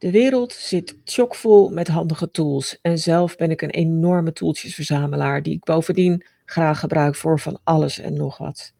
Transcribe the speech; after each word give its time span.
De 0.00 0.10
wereld 0.10 0.52
zit 0.52 0.96
chockvol 1.04 1.68
met 1.68 1.88
handige 1.88 2.30
tools 2.30 2.78
en 2.82 2.98
zelf 2.98 3.36
ben 3.36 3.50
ik 3.50 3.62
een 3.62 3.70
enorme 3.70 4.32
tooltjesverzamelaar 4.32 5.42
die 5.42 5.54
ik 5.54 5.64
bovendien 5.64 6.24
graag 6.44 6.80
gebruik 6.80 7.14
voor 7.14 7.40
van 7.40 7.58
alles 7.64 7.98
en 7.98 8.14
nog 8.14 8.38
wat. 8.38 8.72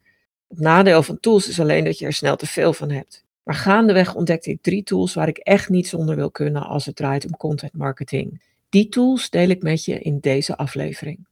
Het 0.48 0.58
nadeel 0.58 1.02
van 1.02 1.20
tools 1.20 1.48
is 1.48 1.60
alleen 1.60 1.84
dat 1.84 1.98
je 1.98 2.06
er 2.06 2.12
snel 2.12 2.36
te 2.36 2.46
veel 2.46 2.72
van 2.72 2.90
hebt. 2.90 3.24
Maar 3.42 3.54
gaandeweg 3.54 4.14
ontdekte 4.14 4.50
ik 4.50 4.62
drie 4.62 4.82
tools 4.82 5.14
waar 5.14 5.28
ik 5.28 5.38
echt 5.38 5.68
niet 5.68 5.88
zonder 5.88 6.16
wil 6.16 6.30
kunnen 6.30 6.62
als 6.62 6.86
het 6.86 6.96
draait 6.96 7.24
om 7.24 7.36
content 7.36 7.76
marketing. 7.76 8.42
Die 8.68 8.88
tools 8.88 9.30
deel 9.30 9.48
ik 9.48 9.62
met 9.62 9.84
je 9.84 9.98
in 9.98 10.18
deze 10.20 10.56
aflevering. 10.56 11.26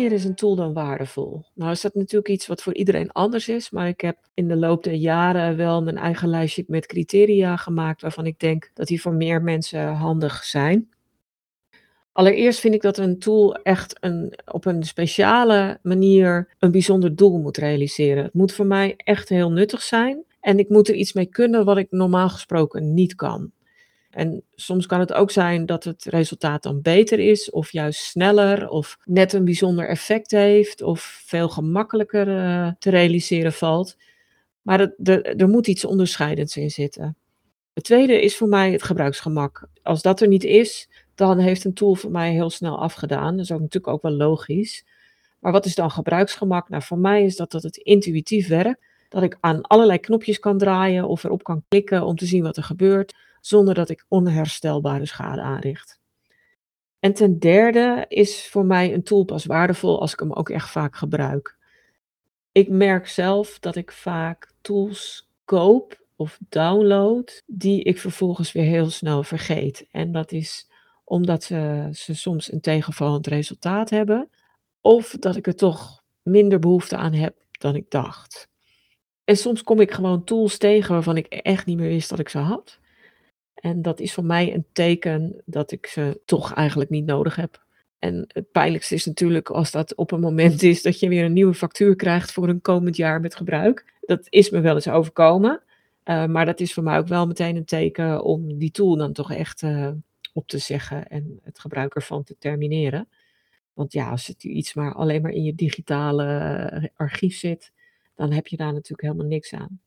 Wanneer 0.00 0.18
is 0.18 0.24
een 0.24 0.34
tool 0.34 0.54
dan 0.54 0.72
waardevol? 0.72 1.44
Nou 1.54 1.70
is 1.70 1.80
dat 1.80 1.94
natuurlijk 1.94 2.28
iets 2.28 2.46
wat 2.46 2.62
voor 2.62 2.74
iedereen 2.74 3.12
anders 3.12 3.48
is, 3.48 3.70
maar 3.70 3.88
ik 3.88 4.00
heb 4.00 4.16
in 4.34 4.48
de 4.48 4.56
loop 4.56 4.84
der 4.84 4.94
jaren 4.94 5.56
wel 5.56 5.82
mijn 5.82 5.96
eigen 5.96 6.28
lijstje 6.28 6.64
met 6.66 6.86
criteria 6.86 7.56
gemaakt 7.56 8.02
waarvan 8.02 8.26
ik 8.26 8.38
denk 8.38 8.70
dat 8.74 8.86
die 8.86 9.00
voor 9.00 9.14
meer 9.14 9.42
mensen 9.42 9.94
handig 9.94 10.44
zijn. 10.44 10.88
Allereerst 12.12 12.60
vind 12.60 12.74
ik 12.74 12.82
dat 12.82 12.98
een 12.98 13.18
tool 13.18 13.54
echt 13.54 13.96
een, 14.00 14.38
op 14.52 14.64
een 14.64 14.82
speciale 14.82 15.78
manier 15.82 16.54
een 16.58 16.70
bijzonder 16.70 17.16
doel 17.16 17.38
moet 17.38 17.56
realiseren. 17.56 18.24
Het 18.24 18.34
moet 18.34 18.52
voor 18.52 18.66
mij 18.66 18.94
echt 18.96 19.28
heel 19.28 19.50
nuttig 19.50 19.82
zijn 19.82 20.24
en 20.40 20.58
ik 20.58 20.68
moet 20.68 20.88
er 20.88 20.94
iets 20.94 21.12
mee 21.12 21.26
kunnen 21.26 21.64
wat 21.64 21.76
ik 21.76 21.90
normaal 21.90 22.28
gesproken 22.28 22.94
niet 22.94 23.14
kan. 23.14 23.52
En 24.10 24.42
soms 24.54 24.86
kan 24.86 25.00
het 25.00 25.12
ook 25.12 25.30
zijn 25.30 25.66
dat 25.66 25.84
het 25.84 26.04
resultaat 26.04 26.62
dan 26.62 26.82
beter 26.82 27.18
is, 27.18 27.50
of 27.50 27.72
juist 27.72 28.00
sneller, 28.00 28.68
of 28.68 28.98
net 29.04 29.32
een 29.32 29.44
bijzonder 29.44 29.88
effect 29.88 30.30
heeft, 30.30 30.82
of 30.82 31.22
veel 31.24 31.48
gemakkelijker 31.48 32.28
uh, 32.28 32.70
te 32.78 32.90
realiseren 32.90 33.52
valt. 33.52 33.96
Maar 34.62 34.80
er 35.36 35.48
moet 35.48 35.66
iets 35.66 35.84
onderscheidends 35.84 36.56
in 36.56 36.70
zitten. 36.70 37.16
Het 37.72 37.84
tweede 37.84 38.22
is 38.22 38.36
voor 38.36 38.48
mij 38.48 38.72
het 38.72 38.82
gebruiksgemak. 38.82 39.68
Als 39.82 40.02
dat 40.02 40.20
er 40.20 40.28
niet 40.28 40.44
is, 40.44 40.88
dan 41.14 41.38
heeft 41.38 41.64
een 41.64 41.74
tool 41.74 41.94
voor 41.94 42.10
mij 42.10 42.32
heel 42.32 42.50
snel 42.50 42.78
afgedaan. 42.78 43.36
Dat 43.36 43.44
is 43.44 43.52
ook 43.52 43.60
natuurlijk 43.60 43.92
ook 43.92 44.02
wel 44.02 44.12
logisch. 44.12 44.84
Maar 45.38 45.52
wat 45.52 45.66
is 45.66 45.74
dan 45.74 45.90
gebruiksgemak? 45.90 46.68
Nou, 46.68 46.82
voor 46.82 46.98
mij 46.98 47.24
is 47.24 47.36
dat 47.36 47.50
dat 47.50 47.62
het 47.62 47.76
intuïtief 47.76 48.48
werkt. 48.48 48.80
Dat 49.08 49.22
ik 49.22 49.36
aan 49.40 49.60
allerlei 49.60 49.98
knopjes 49.98 50.38
kan 50.38 50.58
draaien 50.58 51.08
of 51.08 51.24
erop 51.24 51.42
kan 51.42 51.64
klikken 51.68 52.04
om 52.04 52.16
te 52.16 52.26
zien 52.26 52.42
wat 52.42 52.56
er 52.56 52.62
gebeurt 52.62 53.14
zonder 53.40 53.74
dat 53.74 53.88
ik 53.88 54.04
onherstelbare 54.08 55.06
schade 55.06 55.40
aanricht. 55.40 56.00
En 56.98 57.12
ten 57.12 57.38
derde 57.38 58.04
is 58.08 58.48
voor 58.48 58.64
mij 58.64 58.94
een 58.94 59.02
tool 59.02 59.24
pas 59.24 59.44
waardevol 59.44 60.00
als 60.00 60.12
ik 60.12 60.18
hem 60.18 60.32
ook 60.32 60.48
echt 60.48 60.70
vaak 60.70 60.96
gebruik. 60.96 61.58
Ik 62.52 62.68
merk 62.68 63.08
zelf 63.08 63.58
dat 63.58 63.76
ik 63.76 63.92
vaak 63.92 64.52
tools 64.60 65.28
koop 65.44 66.04
of 66.16 66.38
download 66.48 67.42
die 67.46 67.82
ik 67.82 67.98
vervolgens 67.98 68.52
weer 68.52 68.64
heel 68.64 68.90
snel 68.90 69.22
vergeet. 69.22 69.86
En 69.90 70.12
dat 70.12 70.32
is 70.32 70.68
omdat 71.04 71.44
ze, 71.44 71.88
ze 71.92 72.14
soms 72.14 72.52
een 72.52 72.60
tegenvallend 72.60 73.26
resultaat 73.26 73.90
hebben 73.90 74.30
of 74.80 75.16
dat 75.18 75.36
ik 75.36 75.46
er 75.46 75.56
toch 75.56 76.02
minder 76.22 76.58
behoefte 76.58 76.96
aan 76.96 77.12
heb 77.12 77.36
dan 77.50 77.76
ik 77.76 77.90
dacht. 77.90 78.48
En 79.24 79.36
soms 79.36 79.62
kom 79.62 79.80
ik 79.80 79.92
gewoon 79.92 80.24
tools 80.24 80.58
tegen 80.58 80.92
waarvan 80.92 81.16
ik 81.16 81.26
echt 81.26 81.66
niet 81.66 81.76
meer 81.76 81.88
wist 81.88 82.10
dat 82.10 82.18
ik 82.18 82.28
ze 82.28 82.38
had. 82.38 82.79
En 83.60 83.82
dat 83.82 84.00
is 84.00 84.14
voor 84.14 84.24
mij 84.24 84.54
een 84.54 84.66
teken 84.72 85.42
dat 85.44 85.72
ik 85.72 85.86
ze 85.86 86.20
toch 86.24 86.54
eigenlijk 86.54 86.90
niet 86.90 87.06
nodig 87.06 87.36
heb. 87.36 87.62
En 87.98 88.24
het 88.28 88.50
pijnlijkste 88.52 88.94
is 88.94 89.06
natuurlijk 89.06 89.50
als 89.50 89.70
dat 89.70 89.94
op 89.94 90.10
een 90.10 90.20
moment 90.20 90.62
is 90.62 90.82
dat 90.82 91.00
je 91.00 91.08
weer 91.08 91.24
een 91.24 91.32
nieuwe 91.32 91.54
factuur 91.54 91.96
krijgt 91.96 92.32
voor 92.32 92.48
een 92.48 92.60
komend 92.60 92.96
jaar 92.96 93.20
met 93.20 93.36
gebruik. 93.36 93.94
Dat 94.00 94.26
is 94.28 94.50
me 94.50 94.60
wel 94.60 94.74
eens 94.74 94.88
overkomen. 94.88 95.62
Uh, 96.04 96.26
maar 96.26 96.46
dat 96.46 96.60
is 96.60 96.74
voor 96.74 96.82
mij 96.82 96.98
ook 96.98 97.06
wel 97.06 97.26
meteen 97.26 97.56
een 97.56 97.64
teken 97.64 98.22
om 98.22 98.58
die 98.58 98.70
tool 98.70 98.96
dan 98.96 99.12
toch 99.12 99.32
echt 99.32 99.62
uh, 99.62 99.88
op 100.32 100.48
te 100.48 100.58
zeggen 100.58 101.08
en 101.08 101.38
het 101.42 101.58
gebruik 101.58 101.94
ervan 101.94 102.24
te 102.24 102.36
termineren. 102.38 103.08
Want 103.72 103.92
ja, 103.92 104.10
als 104.10 104.26
het 104.26 104.44
iets 104.44 104.74
maar 104.74 104.94
alleen 104.94 105.22
maar 105.22 105.30
in 105.30 105.42
je 105.42 105.54
digitale 105.54 106.24
uh, 106.74 106.88
archief 106.96 107.36
zit, 107.36 107.72
dan 108.14 108.32
heb 108.32 108.46
je 108.46 108.56
daar 108.56 108.72
natuurlijk 108.72 109.02
helemaal 109.02 109.26
niks 109.26 109.54
aan. 109.54 109.80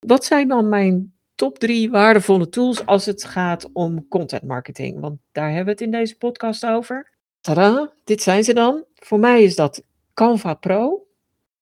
Wat 0.00 0.24
zijn 0.24 0.48
dan 0.48 0.68
mijn 0.68 1.12
top 1.34 1.58
drie 1.58 1.90
waardevolle 1.90 2.48
tools 2.48 2.86
als 2.86 3.06
het 3.06 3.24
gaat 3.24 3.68
om 3.72 4.08
content 4.08 4.42
marketing. 4.42 5.00
Want 5.00 5.18
daar 5.32 5.48
hebben 5.48 5.64
we 5.64 5.70
het 5.70 5.80
in 5.80 5.90
deze 5.90 6.16
podcast 6.16 6.66
over. 6.66 7.10
Tada, 7.40 7.92
dit 8.04 8.22
zijn 8.22 8.44
ze 8.44 8.54
dan. 8.54 8.84
Voor 8.94 9.18
mij 9.18 9.42
is 9.42 9.56
dat 9.56 9.82
Canva 10.14 10.54
Pro. 10.54 11.06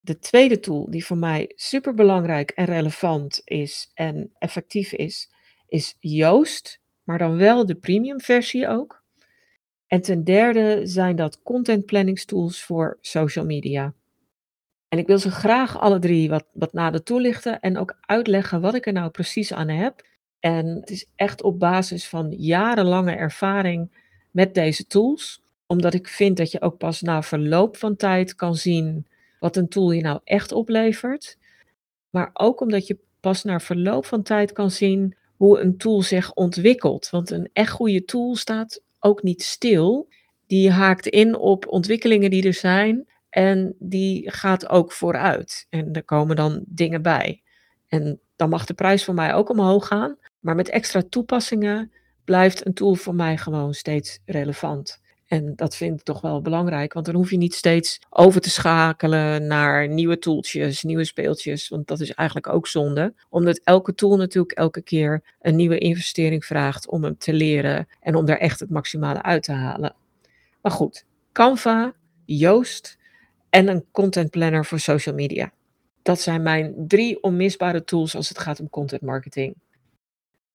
De 0.01 0.19
tweede 0.19 0.61
tool 0.61 0.91
die 0.91 1.05
voor 1.05 1.17
mij 1.17 1.53
super 1.55 1.95
belangrijk 1.95 2.51
en 2.51 2.65
relevant 2.65 3.41
is 3.45 3.91
en 3.95 4.31
effectief 4.39 4.93
is, 4.93 5.31
is 5.69 5.97
Yoast. 5.99 6.81
Maar 7.05 7.19
dan 7.19 7.37
wel 7.37 7.67
de 7.67 7.75
premium 7.75 8.21
versie 8.21 8.69
ook. 8.69 9.03
En 9.87 10.01
ten 10.01 10.25
derde 10.25 10.81
zijn 10.87 11.17
dat 11.17 11.43
content 11.43 11.87
planningstools 11.87 12.65
voor 12.65 12.99
social 13.01 13.45
media. 13.45 13.95
En 14.91 14.99
ik 14.99 15.07
wil 15.07 15.19
ze 15.19 15.31
graag 15.31 15.79
alle 15.79 15.99
drie 15.99 16.29
wat, 16.29 16.47
wat 16.53 16.73
nader 16.73 17.03
toelichten 17.03 17.61
en 17.61 17.79
ook 17.79 17.97
uitleggen 18.01 18.61
wat 18.61 18.75
ik 18.75 18.87
er 18.87 18.93
nou 18.93 19.11
precies 19.11 19.53
aan 19.53 19.69
heb. 19.69 20.07
En 20.41 20.67
het 20.67 20.91
is 20.91 21.07
echt 21.17 21.43
op 21.43 21.59
basis 21.59 22.09
van 22.09 22.31
jarenlange 22.31 23.13
ervaring 23.13 23.91
met 24.31 24.55
deze 24.55 24.87
tools, 24.87 25.43
omdat 25.67 25.95
ik 25.95 26.09
vind 26.09 26.37
dat 26.37 26.51
je 26.51 26.61
ook 26.61 26.79
pas 26.79 27.01
na 27.01 27.23
verloop 27.23 27.77
van 27.77 27.97
tijd 27.97 28.35
kan 28.35 28.55
zien 28.55 29.07
wat 29.41 29.57
een 29.57 29.69
tool 29.69 29.91
je 29.91 30.03
nou 30.03 30.21
echt 30.25 30.53
oplevert. 30.53 31.39
Maar 32.11 32.31
ook 32.33 32.61
omdat 32.61 32.87
je 32.87 32.99
pas 33.21 33.45
na 33.45 33.61
verloop 33.61 34.07
van 34.07 34.23
tijd 34.23 34.53
kan 34.53 34.71
zien 34.71 35.17
hoe 35.37 35.61
een 35.61 35.77
tool 35.77 36.03
zich 36.03 36.33
ontwikkelt. 36.33 37.11
Want 37.11 37.31
een 37.31 37.51
echt 37.53 37.71
goede 37.71 38.05
tool 38.05 38.37
staat 38.37 38.83
ook 38.99 39.23
niet 39.23 39.43
stil. 39.43 40.09
Die 40.47 40.71
haakt 40.71 41.07
in 41.07 41.37
op 41.37 41.69
ontwikkelingen 41.69 42.31
die 42.31 42.47
er 42.47 42.55
zijn 42.55 43.09
en 43.31 43.75
die 43.79 44.31
gaat 44.31 44.69
ook 44.69 44.93
vooruit. 44.93 45.67
En 45.69 45.93
er 45.93 46.05
komen 46.05 46.37
dan 46.37 46.65
dingen 46.67 47.03
bij. 47.03 47.43
En 47.89 48.21
dan 48.37 48.49
mag 48.49 48.67
de 48.67 48.75
prijs 48.75 49.05
voor 49.05 49.15
mij 49.15 49.35
ook 49.35 49.49
omhoog 49.49 49.87
gaan. 49.87 50.17
Maar 50.41 50.55
met 50.55 50.69
extra 50.69 51.03
toepassingen 51.09 51.93
blijft 52.25 52.67
een 52.67 52.75
tool 52.75 52.95
voor 52.95 53.15
mij 53.15 53.37
gewoon 53.37 53.75
steeds 53.75 54.19
relevant. 54.25 55.01
En 55.27 55.53
dat 55.57 55.77
vind 55.77 55.99
ik 55.99 56.05
toch 56.05 56.21
wel 56.21 56.41
belangrijk, 56.41 56.93
want 56.93 57.07
dan 57.07 57.15
hoef 57.15 57.31
je 57.31 57.37
niet 57.37 57.55
steeds 57.55 57.99
over 58.09 58.41
te 58.41 58.51
schakelen 58.51 59.47
naar 59.47 59.89
nieuwe 59.89 60.19
tooltjes, 60.19 60.83
nieuwe 60.83 61.05
speeltjes, 61.05 61.69
want 61.69 61.87
dat 61.87 62.01
is 62.01 62.15
eigenlijk 62.15 62.49
ook 62.49 62.67
zonde, 62.67 63.15
omdat 63.29 63.61
elke 63.65 63.95
tool 63.95 64.17
natuurlijk 64.17 64.53
elke 64.53 64.83
keer 64.83 65.23
een 65.41 65.57
nieuwe 65.57 65.79
investering 65.79 66.45
vraagt 66.45 66.89
om 66.89 67.05
hem 67.05 67.19
te 67.19 67.33
leren 67.33 67.89
en 68.01 68.15
om 68.15 68.25
daar 68.25 68.37
echt 68.37 68.61
het 68.61 68.71
maximale 68.71 69.23
uit 69.23 69.43
te 69.43 69.53
halen. 69.53 69.95
Maar 70.63 70.73
goed, 70.73 71.05
Canva, 71.33 71.93
Joost, 72.25 72.99
en 73.51 73.69
een 73.69 73.85
content 73.91 74.31
planner 74.31 74.65
voor 74.65 74.81
social 74.81 75.15
media. 75.15 75.53
Dat 76.03 76.21
zijn 76.21 76.43
mijn 76.43 76.75
drie 76.77 77.23
onmisbare 77.23 77.85
tools 77.85 78.17
als 78.17 78.29
het 78.29 78.39
gaat 78.39 78.61
om 78.61 78.71
content 78.71 79.03
marketing. 79.03 79.55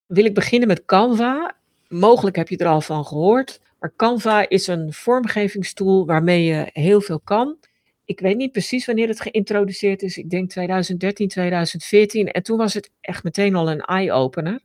Wil 0.06 0.25
ik 0.25 0.33
beginnen 0.33 0.68
met 0.68 0.86
Canva? 0.86 1.56
Mogelijk 1.88 2.36
heb 2.36 2.50
je 2.50 2.57
er 2.57 2.68
al 2.68 2.81
van 2.81 3.06
gehoord, 3.06 3.62
maar 3.80 3.94
Canva 3.95 4.50
is 4.50 4.68
een 4.68 4.94
vormgevingstool 4.94 6.06
waarmee 6.06 6.44
je 6.44 6.69
heel 6.74 7.01
veel 7.01 7.19
kan. 7.19 7.57
Ik 8.06 8.19
weet 8.19 8.38
niet 8.38 8.51
precies 8.51 8.86
wanneer 8.86 9.07
het 9.07 9.21
geïntroduceerd 9.21 10.01
is. 10.01 10.18
Ik 10.18 10.30
denk 10.30 10.50
2013, 10.50 11.27
2014. 11.27 12.31
En 12.31 12.44
toen 12.44 12.57
was 12.57 12.74
het 12.74 12.92
echt 13.01 13.24
meteen 13.24 13.56
al 13.56 13.71
een 13.71 13.81
eye-opener. 13.81 14.59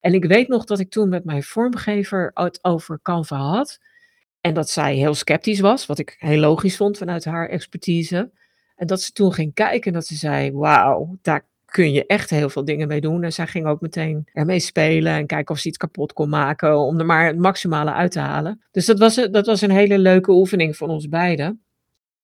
En 0.00 0.14
ik 0.14 0.24
weet 0.24 0.48
nog 0.48 0.64
dat 0.64 0.78
ik 0.78 0.90
toen 0.90 1.08
met 1.08 1.24
mijn 1.24 1.42
vormgever 1.42 2.30
het 2.34 2.58
over 2.64 2.98
Canva 3.02 3.36
had. 3.36 3.78
En 4.40 4.54
dat 4.54 4.70
zij 4.70 4.94
heel 4.94 5.14
sceptisch 5.14 5.60
was, 5.60 5.86
wat 5.86 5.98
ik 5.98 6.16
heel 6.18 6.38
logisch 6.38 6.76
vond 6.76 6.98
vanuit 6.98 7.24
haar 7.24 7.48
expertise. 7.48 8.30
En 8.76 8.86
dat 8.86 9.02
ze 9.02 9.12
toen 9.12 9.32
ging 9.32 9.54
kijken 9.54 9.86
en 9.86 9.92
dat 9.92 10.06
ze 10.06 10.14
zei: 10.14 10.52
Wauw, 10.52 11.18
daar, 11.22 11.46
kun 11.70 11.92
je 11.92 12.06
echt 12.06 12.30
heel 12.30 12.48
veel 12.48 12.64
dingen 12.64 12.88
mee 12.88 13.00
doen. 13.00 13.22
En 13.22 13.32
zij 13.32 13.46
ging 13.46 13.66
ook 13.66 13.80
meteen 13.80 14.28
ermee 14.32 14.60
spelen 14.60 15.12
en 15.12 15.26
kijken 15.26 15.54
of 15.54 15.60
ze 15.60 15.68
iets 15.68 15.76
kapot 15.76 16.12
kon 16.12 16.28
maken, 16.28 16.78
om 16.78 16.98
er 16.98 17.06
maar 17.06 17.26
het 17.26 17.38
maximale 17.38 17.92
uit 17.92 18.12
te 18.12 18.20
halen. 18.20 18.62
Dus 18.70 18.86
dat 18.86 18.98
was, 18.98 19.14
dat 19.14 19.46
was 19.46 19.60
een 19.60 19.70
hele 19.70 19.98
leuke 19.98 20.30
oefening 20.30 20.76
voor 20.76 20.88
ons 20.88 21.08
beiden. 21.08 21.62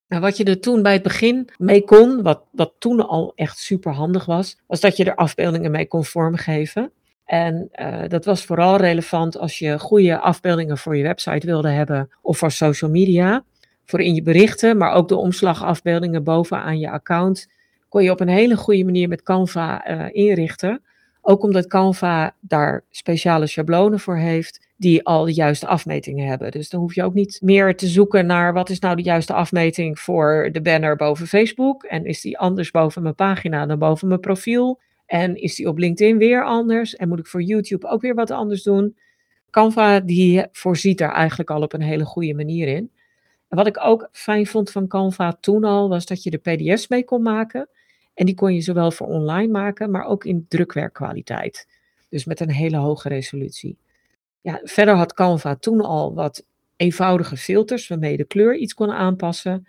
Nou, 0.08 0.22
wat 0.22 0.36
je 0.36 0.44
er 0.44 0.60
toen 0.60 0.82
bij 0.82 0.92
het 0.92 1.02
begin 1.02 1.48
mee 1.58 1.84
kon, 1.84 2.22
wat, 2.22 2.42
wat 2.50 2.74
toen 2.78 3.06
al 3.06 3.32
echt 3.34 3.58
super 3.58 3.92
handig 3.92 4.24
was, 4.24 4.58
was 4.66 4.80
dat 4.80 4.96
je 4.96 5.04
er 5.04 5.14
afbeeldingen 5.14 5.70
mee 5.70 5.86
kon 5.86 6.04
vormgeven. 6.04 6.92
En 7.24 7.68
uh, 7.72 8.02
dat 8.08 8.24
was 8.24 8.44
vooral 8.44 8.76
relevant 8.76 9.38
als 9.38 9.58
je 9.58 9.78
goede 9.78 10.18
afbeeldingen 10.18 10.78
voor 10.78 10.96
je 10.96 11.02
website 11.02 11.46
wilde 11.46 11.68
hebben 11.70 12.10
of 12.22 12.38
voor 12.38 12.50
social 12.50 12.90
media. 12.90 13.44
Voor 13.84 14.00
in 14.00 14.14
je 14.14 14.22
berichten, 14.22 14.76
maar 14.76 14.92
ook 14.92 15.08
de 15.08 15.16
omslagafbeeldingen 15.16 16.24
bovenaan 16.24 16.78
je 16.78 16.90
account 16.90 17.48
kon 17.88 18.02
je 18.02 18.10
op 18.10 18.20
een 18.20 18.28
hele 18.28 18.56
goede 18.56 18.84
manier 18.84 19.08
met 19.08 19.22
Canva 19.22 19.90
uh, 19.90 20.06
inrichten. 20.12 20.82
Ook 21.20 21.42
omdat 21.42 21.66
Canva 21.66 22.34
daar 22.40 22.84
speciale 22.90 23.46
schablonen 23.46 24.00
voor 24.00 24.16
heeft 24.16 24.66
die 24.76 25.04
al 25.04 25.24
de 25.24 25.32
juiste 25.32 25.66
afmetingen 25.66 26.26
hebben. 26.26 26.50
Dus 26.50 26.68
dan 26.68 26.80
hoef 26.80 26.94
je 26.94 27.02
ook 27.02 27.14
niet 27.14 27.38
meer 27.42 27.76
te 27.76 27.86
zoeken 27.86 28.26
naar 28.26 28.52
wat 28.52 28.70
is 28.70 28.78
nou 28.78 28.96
de 28.96 29.02
juiste 29.02 29.32
afmeting 29.32 29.98
voor 29.98 30.48
de 30.52 30.62
banner 30.62 30.96
boven 30.96 31.26
Facebook. 31.26 31.82
En 31.82 32.04
is 32.04 32.20
die 32.20 32.38
anders 32.38 32.70
boven 32.70 33.02
mijn 33.02 33.14
pagina 33.14 33.66
dan 33.66 33.78
boven 33.78 34.08
mijn 34.08 34.20
profiel? 34.20 34.80
En 35.06 35.36
is 35.36 35.54
die 35.54 35.68
op 35.68 35.78
LinkedIn 35.78 36.18
weer 36.18 36.44
anders? 36.44 36.96
En 36.96 37.08
moet 37.08 37.18
ik 37.18 37.26
voor 37.26 37.42
YouTube 37.42 37.88
ook 37.88 38.00
weer 38.00 38.14
wat 38.14 38.30
anders 38.30 38.62
doen? 38.62 38.96
Canva 39.50 40.00
die 40.00 40.46
voorziet 40.52 40.98
daar 40.98 41.12
eigenlijk 41.12 41.50
al 41.50 41.62
op 41.62 41.72
een 41.72 41.82
hele 41.82 42.04
goede 42.04 42.34
manier 42.34 42.68
in. 42.68 42.90
En 43.48 43.56
wat 43.56 43.66
ik 43.66 43.84
ook 43.84 44.08
fijn 44.12 44.46
vond 44.46 44.70
van 44.70 44.88
Canva 44.88 45.32
toen 45.40 45.64
al, 45.64 45.88
was 45.88 46.06
dat 46.06 46.22
je 46.22 46.30
er 46.30 46.38
PDF's 46.38 46.88
mee 46.88 47.04
kon 47.04 47.22
maken. 47.22 47.68
En 48.14 48.26
die 48.26 48.34
kon 48.34 48.54
je 48.54 48.60
zowel 48.60 48.90
voor 48.90 49.06
online 49.06 49.52
maken, 49.52 49.90
maar 49.90 50.04
ook 50.04 50.24
in 50.24 50.46
drukwerkkwaliteit. 50.48 51.68
Dus 52.08 52.24
met 52.24 52.40
een 52.40 52.50
hele 52.50 52.76
hoge 52.76 53.08
resolutie. 53.08 53.78
Ja, 54.40 54.60
verder 54.62 54.94
had 54.94 55.14
Canva 55.14 55.56
toen 55.56 55.80
al 55.80 56.14
wat 56.14 56.46
eenvoudige 56.76 57.36
filters 57.36 57.88
waarmee 57.88 58.10
je 58.10 58.16
de 58.16 58.24
kleur 58.24 58.56
iets 58.56 58.74
kon 58.74 58.90
aanpassen. 58.90 59.66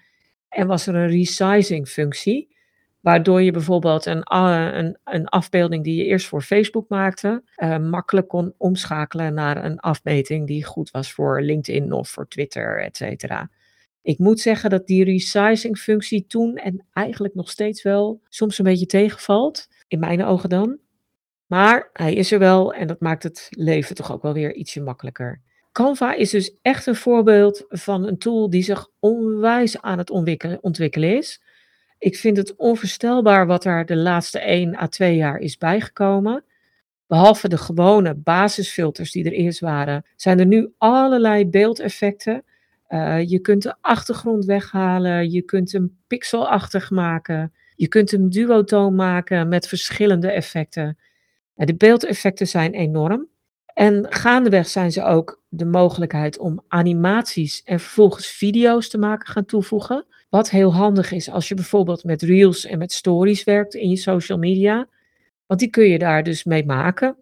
En 0.50 0.68
was 0.68 0.88
er 0.88 0.96
een 0.96 1.08
resizing 1.08 1.88
functie, 1.88 2.55
waardoor 3.06 3.42
je 3.42 3.52
bijvoorbeeld 3.52 4.06
een, 4.06 4.34
een, 4.34 4.98
een 5.04 5.26
afbeelding 5.28 5.84
die 5.84 5.96
je 5.96 6.06
eerst 6.06 6.28
voor 6.28 6.42
Facebook 6.42 6.90
maakte, 6.90 7.44
uh, 7.58 7.78
makkelijk 7.78 8.28
kon 8.28 8.54
omschakelen 8.58 9.34
naar 9.34 9.66
een 9.66 9.80
afmeting 9.80 10.48
die 10.48 10.64
goed 10.64 10.92
was 10.92 11.12
voor 11.12 11.42
LinkedIn 11.42 11.92
of 11.92 12.10
voor 12.10 12.28
Twitter, 12.28 12.84
et 12.84 12.98
cetera. 12.98 13.50
Ik 14.02 14.18
moet 14.18 14.40
zeggen 14.40 14.70
dat 14.70 14.88
die 14.88 15.04
resizing 15.04 15.78
functie 15.78 16.26
toen 16.28 16.56
en 16.56 16.86
eigenlijk 16.94 17.34
nog 17.34 17.50
steeds 17.50 17.84
wel 17.84 18.22
soms 18.30 18.58
een 18.58 18.66
beetje 18.66 18.86
tegenvalt, 18.86 19.68
in 19.88 20.00
mijn 20.00 20.24
ogen 20.24 20.50
dan. 20.50 20.78
Maar 21.46 21.90
hij 21.94 22.14
is 22.14 22.32
er 22.32 22.40
wel 22.40 22.74
en 22.74 22.88
dat 22.88 23.00
maakt 23.00 23.24
het 23.24 23.48
leven 23.50 23.96
toch 23.96 24.12
ook 24.12 24.22
wel 24.22 24.34
weer 24.34 24.56
ietsje 24.56 24.82
makkelijker. 24.82 25.42
Canva 25.72 26.14
is 26.14 26.30
dus 26.30 26.58
echt 26.62 26.86
een 26.86 26.96
voorbeeld 26.96 27.66
van 27.68 28.08
een 28.08 28.18
tool 28.18 28.50
die 28.50 28.64
zich 28.64 28.88
onwijs 29.00 29.82
aan 29.82 29.98
het 29.98 30.10
ontwikkelen 30.62 31.18
is. 31.18 31.42
Ik 31.98 32.16
vind 32.16 32.38
het 32.38 32.56
onvoorstelbaar 32.56 33.48
wat 33.48 33.66
er 33.66 33.86
de 33.86 33.96
laatste 33.96 34.40
1 34.40 34.76
à 34.76 34.88
2 34.88 35.16
jaar 35.16 35.38
is 35.38 35.58
bijgekomen. 35.58 36.44
Behalve 37.08 37.48
de 37.48 37.58
gewone 37.58 38.16
basisfilters 38.16 39.12
die 39.12 39.26
er 39.26 39.32
eerst 39.32 39.60
waren, 39.60 40.06
zijn 40.16 40.40
er 40.40 40.46
nu 40.46 40.74
allerlei 40.78 41.48
beeldeffecten. 41.50 42.44
Uh, 42.90 43.24
je 43.30 43.40
kunt 43.40 43.64
de 43.64 43.76
achtergrond 43.82 44.46
weghalen, 44.46 45.32
je 45.32 45.42
kunt 45.42 45.72
hem 45.72 45.98
pixelachtig 46.08 46.92
maken, 46.92 47.54
je 47.76 47.88
kunt 47.88 48.12
hem 48.12 48.30
duotoon 48.30 48.96
maken 48.96 49.48
met 49.48 49.68
verschillende 49.68 50.32
effecten. 50.32 50.98
De 51.56 51.76
beeldeffecten 51.76 52.48
zijn 52.48 52.74
enorm. 52.74 53.28
En 53.66 54.06
gaandeweg 54.10 54.68
zijn 54.68 54.92
ze 54.92 55.04
ook 55.04 55.42
de 55.50 55.66
mogelijkheid 55.66 56.38
om 56.38 56.64
animaties 56.68 57.64
en 57.64 57.80
vervolgens 57.80 58.28
video's 58.28 58.90
te 58.90 58.98
maken 58.98 59.28
gaan 59.28 59.46
toevoegen. 59.46 60.06
Wat 60.36 60.50
heel 60.50 60.74
handig 60.74 61.12
is 61.12 61.30
als 61.30 61.48
je 61.48 61.56
bijvoorbeeld 61.56 62.04
met 62.04 62.22
reels 62.22 62.66
en 62.66 62.78
met 62.78 62.92
stories 62.92 63.44
werkt 63.44 63.76
in 63.76 63.90
je 63.90 63.96
social 63.96 64.38
media. 64.38 64.88
Want 65.46 65.60
die 65.60 65.70
kun 65.70 65.90
je 65.90 65.98
daar 65.98 66.24
dus 66.24 66.44
mee 66.44 66.66
maken. 66.66 67.16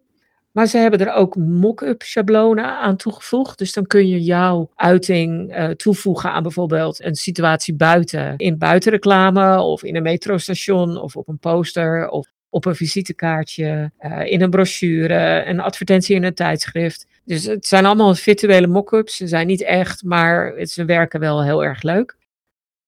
Maar 0.51 0.67
ze 0.67 0.77
hebben 0.77 0.99
er 0.99 1.13
ook 1.13 1.35
mock-up 1.35 2.01
schablonen 2.01 2.65
aan 2.65 2.95
toegevoegd. 2.95 3.57
Dus 3.57 3.73
dan 3.73 3.85
kun 3.85 4.07
je 4.07 4.23
jouw 4.23 4.69
uiting 4.75 5.57
uh, 5.57 5.69
toevoegen 5.69 6.31
aan 6.31 6.43
bijvoorbeeld 6.43 7.03
een 7.03 7.15
situatie 7.15 7.73
buiten. 7.75 8.37
In 8.37 8.57
buitenreclame 8.57 9.61
of 9.61 9.83
in 9.83 9.95
een 9.95 10.03
metrostation 10.03 10.97
of 10.97 11.15
op 11.15 11.27
een 11.27 11.39
poster 11.39 12.09
of 12.09 12.27
op 12.49 12.65
een 12.65 12.75
visitekaartje, 12.75 13.91
uh, 13.99 14.31
in 14.31 14.41
een 14.41 14.49
brochure, 14.49 15.43
een 15.45 15.59
advertentie 15.59 16.15
in 16.15 16.23
een 16.23 16.33
tijdschrift. 16.33 17.07
Dus 17.25 17.43
het 17.43 17.65
zijn 17.65 17.85
allemaal 17.85 18.15
virtuele 18.15 18.67
mock-ups. 18.67 19.15
Ze 19.17 19.27
zijn 19.27 19.47
niet 19.47 19.63
echt, 19.63 20.03
maar 20.03 20.65
ze 20.65 20.85
werken 20.85 21.19
wel 21.19 21.43
heel 21.43 21.63
erg 21.63 21.81
leuk. 21.81 22.21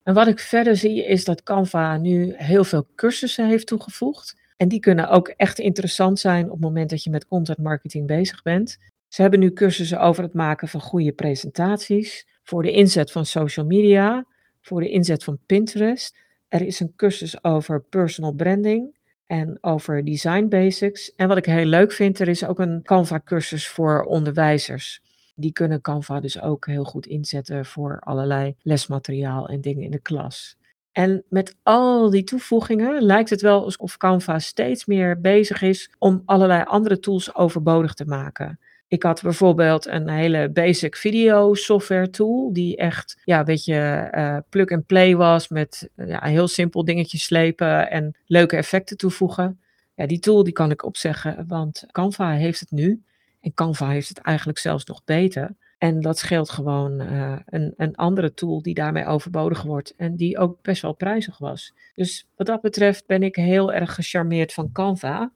En 0.06 0.14
wat 0.14 0.28
ik 0.28 0.40
verder 0.40 0.76
zie 0.76 1.06
is 1.06 1.26
dat 1.26 1.44
Canva 1.44 1.98
nu 1.98 2.34
heel 2.38 2.64
veel 2.64 2.88
cursussen 2.96 3.48
heeft 3.48 3.68
toegevoegd. 3.68 4.36
En 4.58 4.68
die 4.68 4.80
kunnen 4.80 5.10
ook 5.10 5.28
echt 5.28 5.60
interessant 5.60 6.20
zijn 6.20 6.46
op 6.46 6.52
het 6.52 6.60
moment 6.60 6.90
dat 6.90 7.04
je 7.04 7.10
met 7.10 7.28
content 7.28 7.58
marketing 7.58 8.08
bezig 8.08 8.42
bent. 8.42 8.78
Ze 9.08 9.22
hebben 9.22 9.40
nu 9.40 9.54
cursussen 9.54 10.00
over 10.00 10.24
het 10.24 10.34
maken 10.34 10.68
van 10.68 10.82
goede 10.82 11.12
presentaties, 11.12 12.28
voor 12.44 12.64
de 12.64 12.72
inzet 12.72 13.12
van 13.12 13.26
social 13.26 13.66
media, 13.66 14.26
voor 14.62 14.82
de 14.82 14.90
inzet 14.90 15.24
van 15.24 15.40
Pinterest. 15.46 16.18
Er 16.48 16.62
is 16.62 16.80
een 16.80 16.94
cursus 16.96 17.44
over 17.44 17.82
personal 17.82 18.32
branding 18.32 18.98
en 19.26 19.58
over 19.62 20.04
design 20.06 20.48
basics. 20.48 21.16
En 21.16 21.28
wat 21.28 21.38
ik 21.38 21.46
heel 21.46 21.66
leuk 21.66 21.92
vind, 21.92 22.20
er 22.20 22.28
is 22.28 22.46
ook 22.46 22.60
een 22.60 22.82
Canva-cursus 22.84 23.68
voor 23.68 24.04
onderwijzers. 24.04 25.02
Die 25.36 25.52
kunnen 25.52 25.82
Canva 25.82 26.20
dus 26.20 26.42
ook 26.42 26.66
heel 26.66 26.84
goed 26.84 27.06
inzetten 27.06 27.66
voor 27.66 28.00
allerlei 28.00 28.56
lesmateriaal 28.62 29.48
en 29.48 29.62
dingen 29.62 29.84
in 29.84 29.92
de 29.92 30.00
klas. 30.00 30.58
En 30.92 31.24
met 31.30 31.56
al 31.64 32.10
die 32.10 32.24
toevoegingen 32.24 33.02
lijkt 33.02 33.30
het 33.30 33.42
wel 33.42 33.64
alsof 33.64 33.98
Canva 33.98 34.40
steeds 34.40 34.86
meer 34.86 35.22
bezig 35.22 35.62
is 35.62 35.92
om 35.98 36.22
allerlei 36.26 36.64
andere 36.64 37.00
tools 37.00 37.36
overbodig 37.36 37.94
te 37.94 38.06
maken. 38.06 38.60
Ik 38.88 39.04
had 39.04 39.22
bijvoorbeeld 39.22 39.86
een 39.86 40.10
hele 40.10 40.50
basic 40.50 40.96
video 40.96 41.54
software 41.54 42.10
tool, 42.10 42.54
die 42.54 42.78
echt 42.78 43.22
ja, 43.24 43.40
een 43.40 43.46
beetje 43.46 44.10
uh, 44.16 44.38
plug 44.50 44.70
and 44.70 44.86
play 44.86 45.16
was 45.16 45.48
met 45.48 45.90
ja, 45.96 46.24
heel 46.24 46.48
simpel 46.48 46.86
dingetjes 46.86 47.24
slepen 47.24 47.92
en 47.92 48.16
leuke 48.26 48.56
effecten 48.56 48.98
toevoegen. 48.98 49.60
Ja, 49.96 50.06
die 50.08 50.20
tool 50.20 50.44
die 50.44 50.54
kan 50.54 50.72
ik 50.72 50.84
opzeggen, 50.84 51.46
want 51.48 51.84
Canva 51.92 52.32
heeft 52.32 52.60
het 52.60 52.72
nu. 52.72 53.04
En 53.46 53.54
Canva 53.54 53.90
heeft 53.90 54.10
het 54.10 54.20
eigenlijk 54.20 54.58
zelfs 54.58 54.86
nog 54.86 55.04
beter. 55.04 55.56
En 55.78 56.02
dat 56.02 56.18
scheelt 56.18 56.50
gewoon 56.50 57.02
uh, 57.02 57.36
een, 57.46 57.74
een 57.78 57.96
andere 57.96 58.34
tool 58.34 58.62
die 58.62 58.74
daarmee 58.74 59.06
overbodig 59.06 59.62
wordt 59.62 59.94
en 59.96 60.16
die 60.16 60.38
ook 60.38 60.62
best 60.62 60.82
wel 60.82 60.94
prijzig 60.94 61.38
was. 61.38 61.74
Dus 61.96 62.28
wat 62.36 62.48
dat 62.48 62.62
betreft 62.62 63.06
ben 63.06 63.24
ik 63.24 63.36
heel 63.36 63.74
erg 63.74 63.94
gecharmeerd 63.94 64.54
van 64.54 64.72
Canva. 64.72 65.32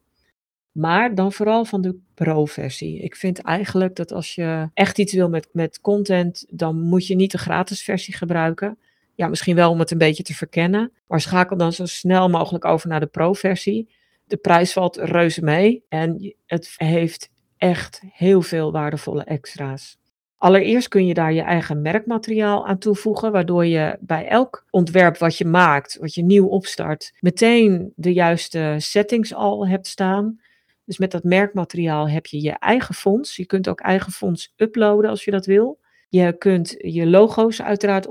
Maar 0.71 1.15
dan 1.15 1.31
vooral 1.31 1.65
van 1.65 1.81
de 1.81 1.99
pro-versie. 2.13 2.99
Ik 2.99 3.15
vind 3.15 3.41
eigenlijk 3.41 3.95
dat 3.95 4.11
als 4.11 4.35
je 4.35 4.69
echt 4.73 4.99
iets 4.99 5.13
wil 5.13 5.29
met, 5.29 5.49
met 5.51 5.81
content, 5.81 6.45
dan 6.49 6.81
moet 6.81 7.07
je 7.07 7.15
niet 7.15 7.31
de 7.31 7.37
gratis 7.37 7.81
versie 7.81 8.15
gebruiken. 8.15 8.77
Ja, 9.15 9.27
misschien 9.27 9.55
wel 9.55 9.71
om 9.71 9.79
het 9.79 9.91
een 9.91 9.97
beetje 9.97 10.23
te 10.23 10.35
verkennen. 10.35 10.91
Maar 11.07 11.21
schakel 11.21 11.57
dan 11.57 11.73
zo 11.73 11.85
snel 11.85 12.29
mogelijk 12.29 12.65
over 12.65 12.89
naar 12.89 12.99
de 12.99 13.05
pro-versie. 13.05 13.89
De 14.25 14.37
prijs 14.37 14.73
valt 14.73 14.97
reuze 14.97 15.43
mee 15.43 15.83
en 15.89 16.35
het 16.45 16.73
heeft 16.77 17.29
echt 17.59 18.01
heel 18.11 18.41
veel 18.41 18.71
waardevolle 18.71 19.23
extra's. 19.23 19.97
Allereerst 20.37 20.87
kun 20.87 21.05
je 21.05 21.13
daar 21.13 21.33
je 21.33 21.41
eigen 21.41 21.81
merkmateriaal 21.81 22.67
aan 22.67 22.77
toevoegen, 22.77 23.31
waardoor 23.31 23.65
je 23.65 23.97
bij 23.99 24.27
elk 24.27 24.65
ontwerp 24.69 25.17
wat 25.17 25.37
je 25.37 25.45
maakt, 25.45 25.97
wat 25.99 26.13
je 26.13 26.23
nieuw 26.23 26.47
opstart, 26.47 27.13
meteen 27.19 27.93
de 27.95 28.13
juiste 28.13 28.75
settings 28.77 29.33
al 29.33 29.67
hebt 29.67 29.87
staan. 29.87 30.39
Dus 30.85 30.97
met 30.97 31.11
dat 31.11 31.23
merkmateriaal 31.23 32.09
heb 32.09 32.25
je 32.25 32.41
je 32.41 32.51
eigen 32.51 32.95
fonds. 32.95 33.35
Je 33.35 33.45
kunt 33.45 33.69
ook 33.69 33.79
eigen 33.79 34.11
fonds 34.11 34.53
uploaden 34.55 35.09
als 35.09 35.23
je 35.23 35.31
dat 35.31 35.45
wil. 35.45 35.79
Je 36.09 36.35
kunt 36.37 36.75
je 36.77 37.07
logo's 37.07 37.61
uiteraard 37.61 38.07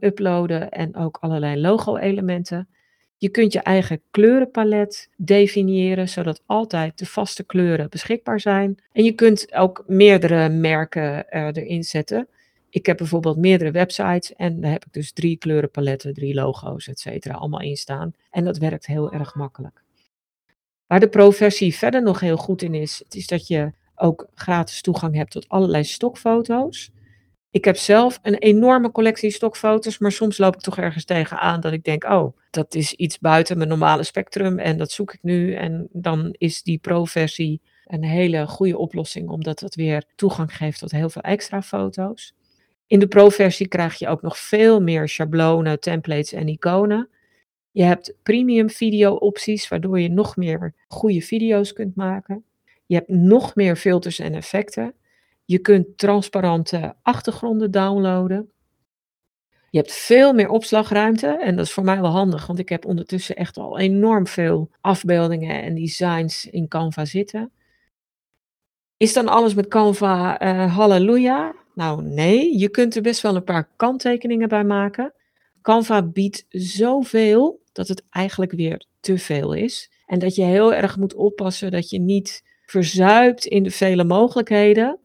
uploaden 0.00 0.70
en 0.70 0.96
ook 0.96 1.18
allerlei 1.20 1.60
logo-elementen. 1.60 2.68
Je 3.20 3.28
kunt 3.28 3.52
je 3.52 3.60
eigen 3.60 4.02
kleurenpalet 4.10 5.08
definiëren, 5.16 6.08
zodat 6.08 6.42
altijd 6.46 6.98
de 6.98 7.06
vaste 7.06 7.44
kleuren 7.44 7.90
beschikbaar 7.90 8.40
zijn. 8.40 8.78
En 8.92 9.04
je 9.04 9.12
kunt 9.12 9.54
ook 9.54 9.84
meerdere 9.86 10.48
merken 10.48 11.28
erin 11.28 11.84
zetten. 11.84 12.28
Ik 12.70 12.86
heb 12.86 12.96
bijvoorbeeld 12.96 13.36
meerdere 13.36 13.70
websites 13.70 14.34
en 14.34 14.60
daar 14.60 14.70
heb 14.70 14.84
ik 14.84 14.92
dus 14.92 15.12
drie 15.12 15.36
kleurenpaletten, 15.36 16.14
drie 16.14 16.34
logo's, 16.34 16.88
et 16.88 17.00
cetera, 17.00 17.34
allemaal 17.34 17.60
in 17.60 17.76
staan. 17.76 18.12
En 18.30 18.44
dat 18.44 18.58
werkt 18.58 18.86
heel 18.86 19.12
erg 19.12 19.34
makkelijk. 19.34 19.82
Waar 20.86 21.00
de 21.00 21.08
pro-versie 21.08 21.74
verder 21.74 22.02
nog 22.02 22.20
heel 22.20 22.36
goed 22.36 22.62
in 22.62 22.74
is, 22.74 23.02
is 23.08 23.26
dat 23.26 23.46
je 23.46 23.72
ook 23.94 24.28
gratis 24.34 24.80
toegang 24.82 25.14
hebt 25.14 25.30
tot 25.30 25.48
allerlei 25.48 25.84
stokfoto's. 25.84 26.90
Ik 27.50 27.64
heb 27.64 27.76
zelf 27.76 28.18
een 28.22 28.34
enorme 28.34 28.90
collectie 28.90 29.30
stokfoto's, 29.30 29.98
maar 29.98 30.12
soms 30.12 30.38
loop 30.38 30.54
ik 30.54 30.60
toch 30.60 30.78
ergens 30.78 31.04
tegenaan 31.04 31.60
dat 31.60 31.72
ik 31.72 31.84
denk: 31.84 32.04
"Oh, 32.04 32.36
dat 32.50 32.74
is 32.74 32.92
iets 32.92 33.18
buiten 33.18 33.56
mijn 33.56 33.68
normale 33.68 34.02
spectrum 34.02 34.58
en 34.58 34.76
dat 34.76 34.90
zoek 34.90 35.12
ik 35.12 35.22
nu." 35.22 35.54
En 35.54 35.88
dan 35.92 36.34
is 36.38 36.62
die 36.62 36.78
pro-versie 36.78 37.60
een 37.84 38.04
hele 38.04 38.46
goede 38.46 38.78
oplossing, 38.78 39.28
omdat 39.28 39.58
dat 39.58 39.74
weer 39.74 40.04
toegang 40.14 40.56
geeft 40.56 40.78
tot 40.78 40.90
heel 40.90 41.10
veel 41.10 41.22
extra 41.22 41.62
foto's. 41.62 42.34
In 42.86 42.98
de 42.98 43.06
pro-versie 43.06 43.68
krijg 43.68 43.94
je 43.94 44.08
ook 44.08 44.22
nog 44.22 44.38
veel 44.38 44.80
meer 44.80 45.08
schablonen, 45.08 45.80
templates 45.80 46.32
en 46.32 46.48
iconen. 46.48 47.08
Je 47.70 47.82
hebt 47.82 48.14
premium 48.22 48.70
video 48.70 49.14
opties, 49.14 49.68
waardoor 49.68 50.00
je 50.00 50.08
nog 50.08 50.36
meer 50.36 50.74
goede 50.88 51.20
video's 51.20 51.72
kunt 51.72 51.96
maken. 51.96 52.44
Je 52.86 52.94
hebt 52.94 53.08
nog 53.08 53.54
meer 53.54 53.76
filters 53.76 54.18
en 54.18 54.34
effecten. 54.34 54.94
Je 55.50 55.58
kunt 55.58 55.98
transparante 55.98 56.94
achtergronden 57.02 57.70
downloaden. 57.70 58.50
Je 59.70 59.78
hebt 59.78 59.92
veel 59.92 60.32
meer 60.32 60.48
opslagruimte 60.48 61.26
en 61.26 61.56
dat 61.56 61.66
is 61.66 61.72
voor 61.72 61.84
mij 61.84 62.00
wel 62.00 62.10
handig, 62.10 62.46
want 62.46 62.58
ik 62.58 62.68
heb 62.68 62.84
ondertussen 62.84 63.36
echt 63.36 63.56
al 63.56 63.78
enorm 63.78 64.26
veel 64.26 64.70
afbeeldingen 64.80 65.62
en 65.62 65.74
designs 65.74 66.46
in 66.46 66.68
Canva 66.68 67.04
zitten. 67.04 67.52
Is 68.96 69.12
dan 69.12 69.28
alles 69.28 69.54
met 69.54 69.68
Canva 69.68 70.42
uh, 70.42 70.76
halleluja? 70.76 71.54
Nou 71.74 72.02
nee, 72.02 72.58
je 72.58 72.68
kunt 72.68 72.96
er 72.96 73.02
best 73.02 73.20
wel 73.20 73.36
een 73.36 73.44
paar 73.44 73.68
kanttekeningen 73.76 74.48
bij 74.48 74.64
maken. 74.64 75.14
Canva 75.62 76.02
biedt 76.02 76.46
zoveel 76.48 77.62
dat 77.72 77.88
het 77.88 78.02
eigenlijk 78.10 78.52
weer 78.52 78.86
te 79.00 79.18
veel 79.18 79.52
is. 79.52 79.90
En 80.06 80.18
dat 80.18 80.34
je 80.34 80.42
heel 80.42 80.74
erg 80.74 80.96
moet 80.96 81.14
oppassen 81.14 81.70
dat 81.70 81.90
je 81.90 82.00
niet 82.00 82.44
verzuipt 82.66 83.44
in 83.44 83.62
de 83.62 83.70
vele 83.70 84.04
mogelijkheden. 84.04 84.98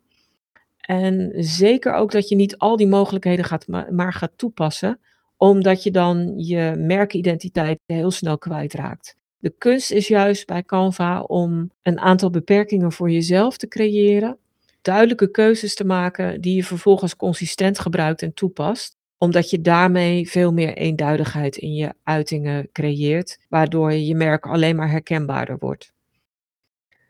En 0.86 1.32
zeker 1.36 1.94
ook 1.94 2.12
dat 2.12 2.30
je 2.30 2.36
niet 2.36 2.58
al 2.58 2.76
die 2.76 2.88
mogelijkheden 2.88 3.46
gaat, 3.46 3.68
maar 3.68 4.14
gaat 4.14 4.32
toepassen, 4.36 5.00
omdat 5.38 5.84
je 5.84 5.92
dan 5.92 6.34
je 6.38 6.74
merkidentiteit 6.78 7.80
heel 7.86 8.12
snel 8.12 8.38
kwijtraakt. 8.38 9.16
De 9.38 9.54
kunst 9.58 9.92
is 9.92 10.08
juist 10.08 10.48
bij 10.48 10.64
Canva 10.64 11.22
om 11.22 11.72
een 11.82 12.00
aantal 12.00 12.30
beperkingen 12.30 12.92
voor 12.92 13.12
jezelf 13.12 13.58
te 13.58 13.68
creëren, 13.68 14.38
duidelijke 14.82 15.32
keuzes 15.32 15.76
te 15.76 15.86
maken 15.86 16.42
die 16.42 16.56
je 16.56 16.64
vervolgens 16.64 17.16
consistent 17.16 17.80
gebruikt 17.80 18.22
en 18.22 18.34
toepast, 18.34 18.96
omdat 19.18 19.50
je 19.50 19.62
daarmee 19.62 20.30
veel 20.30 20.54
meer 20.54 20.74
eenduidigheid 20.74 21.58
in 21.58 21.74
je 21.74 21.94
uitingen 22.04 22.70
creëert, 22.72 23.40
waardoor 23.50 23.94
je 23.94 24.16
merk 24.16 24.46
alleen 24.46 24.76
maar 24.76 24.90
herkenbaarder 24.90 25.58
wordt. 25.60 25.94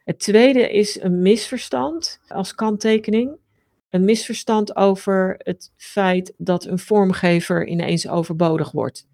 Het 0.04 0.20
tweede 0.20 0.72
is 0.72 1.02
een 1.02 1.22
misverstand 1.22 2.20
als 2.28 2.56
kanttekening. 2.56 3.38
Een 3.96 4.06
misverstand 4.06 4.76
over 4.76 5.36
het 5.38 5.72
feit 5.78 6.34
dat 6.38 6.66
een 6.66 6.80
vormgever 6.80 7.68
ineens 7.68 8.08
overbodig 8.08 8.72
wordt. 8.72 9.08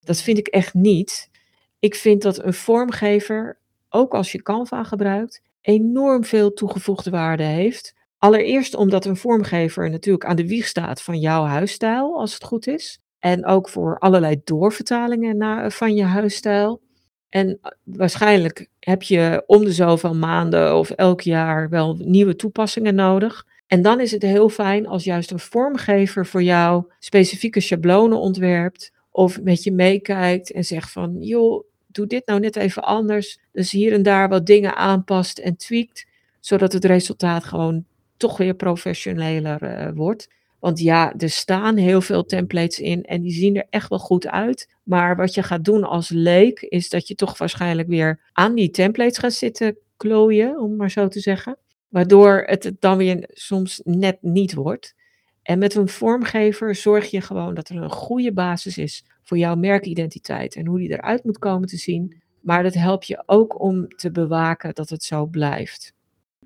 Dat 0.00 0.20
vind 0.20 0.38
ik 0.38 0.46
echt 0.46 0.74
niet. 0.74 1.30
Ik 1.78 1.94
vind 1.94 2.22
dat 2.22 2.44
een 2.44 2.54
vormgever, 2.54 3.58
ook 3.88 4.14
als 4.14 4.32
je 4.32 4.42
Canva 4.42 4.84
gebruikt, 4.84 5.42
enorm 5.60 6.24
veel 6.24 6.52
toegevoegde 6.52 7.10
waarde 7.10 7.42
heeft. 7.42 7.94
Allereerst 8.18 8.74
omdat 8.74 9.04
een 9.04 9.16
vormgever 9.16 9.90
natuurlijk 9.90 10.24
aan 10.24 10.36
de 10.36 10.46
wieg 10.46 10.66
staat 10.66 11.02
van 11.02 11.18
jouw 11.18 11.44
huisstijl, 11.44 12.18
als 12.18 12.34
het 12.34 12.44
goed 12.44 12.66
is. 12.66 13.00
En 13.18 13.46
ook 13.46 13.68
voor 13.68 13.98
allerlei 13.98 14.40
doorvertalingen 14.44 15.72
van 15.72 15.94
je 15.94 16.04
huisstijl. 16.04 16.80
En 17.28 17.58
eh, 17.62 17.70
waarschijnlijk 17.82 18.68
heb 18.80 19.02
je 19.02 19.42
om 19.46 19.64
de 19.64 19.72
zoveel 19.72 20.14
maanden 20.14 20.76
of 20.76 20.90
elk 20.90 21.20
jaar 21.20 21.68
wel 21.68 21.96
nieuwe 21.98 22.36
toepassingen 22.36 22.94
nodig. 22.94 23.52
En 23.74 23.82
dan 23.82 24.00
is 24.00 24.10
het 24.10 24.22
heel 24.22 24.48
fijn 24.48 24.86
als 24.86 25.04
juist 25.04 25.30
een 25.30 25.38
vormgever 25.38 26.26
voor 26.26 26.42
jou 26.42 26.84
specifieke 26.98 27.60
schablonen 27.60 28.18
ontwerpt. 28.18 28.92
Of 29.10 29.40
met 29.42 29.62
je 29.62 29.72
meekijkt 29.72 30.52
en 30.52 30.64
zegt 30.64 30.92
van, 30.92 31.16
joh, 31.20 31.64
doe 31.86 32.06
dit 32.06 32.26
nou 32.26 32.40
net 32.40 32.56
even 32.56 32.82
anders. 32.82 33.38
Dus 33.52 33.70
hier 33.70 33.92
en 33.92 34.02
daar 34.02 34.28
wat 34.28 34.46
dingen 34.46 34.76
aanpast 34.76 35.38
en 35.38 35.56
tweakt. 35.56 36.06
Zodat 36.40 36.72
het 36.72 36.84
resultaat 36.84 37.44
gewoon 37.44 37.84
toch 38.16 38.36
weer 38.36 38.54
professioneler 38.54 39.62
uh, 39.62 39.88
wordt. 39.94 40.28
Want 40.58 40.80
ja, 40.80 41.14
er 41.16 41.30
staan 41.30 41.76
heel 41.76 42.00
veel 42.00 42.24
templates 42.24 42.78
in 42.78 43.04
en 43.04 43.20
die 43.20 43.32
zien 43.32 43.56
er 43.56 43.66
echt 43.70 43.88
wel 43.88 43.98
goed 43.98 44.26
uit. 44.26 44.68
Maar 44.82 45.16
wat 45.16 45.34
je 45.34 45.42
gaat 45.42 45.64
doen 45.64 45.84
als 45.84 46.08
leek, 46.08 46.60
is 46.60 46.88
dat 46.88 47.08
je 47.08 47.14
toch 47.14 47.38
waarschijnlijk 47.38 47.88
weer 47.88 48.20
aan 48.32 48.54
die 48.54 48.70
templates 48.70 49.18
gaat 49.18 49.32
zitten 49.32 49.78
klooien, 49.96 50.60
om 50.60 50.76
maar 50.76 50.90
zo 50.90 51.08
te 51.08 51.20
zeggen. 51.20 51.58
Waardoor 51.94 52.42
het 52.46 52.72
dan 52.78 52.96
weer 52.96 53.28
soms 53.32 53.80
net 53.84 54.18
niet 54.20 54.54
wordt. 54.54 54.94
En 55.42 55.58
met 55.58 55.74
een 55.74 55.88
vormgever 55.88 56.74
zorg 56.74 57.10
je 57.10 57.20
gewoon 57.20 57.54
dat 57.54 57.68
er 57.68 57.76
een 57.76 57.90
goede 57.90 58.32
basis 58.32 58.78
is 58.78 59.04
voor 59.22 59.38
jouw 59.38 59.54
merkidentiteit 59.54 60.56
en 60.56 60.66
hoe 60.66 60.78
die 60.78 60.90
eruit 60.90 61.24
moet 61.24 61.38
komen 61.38 61.68
te 61.68 61.76
zien. 61.76 62.22
Maar 62.40 62.62
dat 62.62 62.74
helpt 62.74 63.06
je 63.06 63.22
ook 63.26 63.60
om 63.60 63.88
te 63.88 64.10
bewaken 64.10 64.74
dat 64.74 64.88
het 64.88 65.02
zo 65.02 65.26
blijft. 65.26 65.92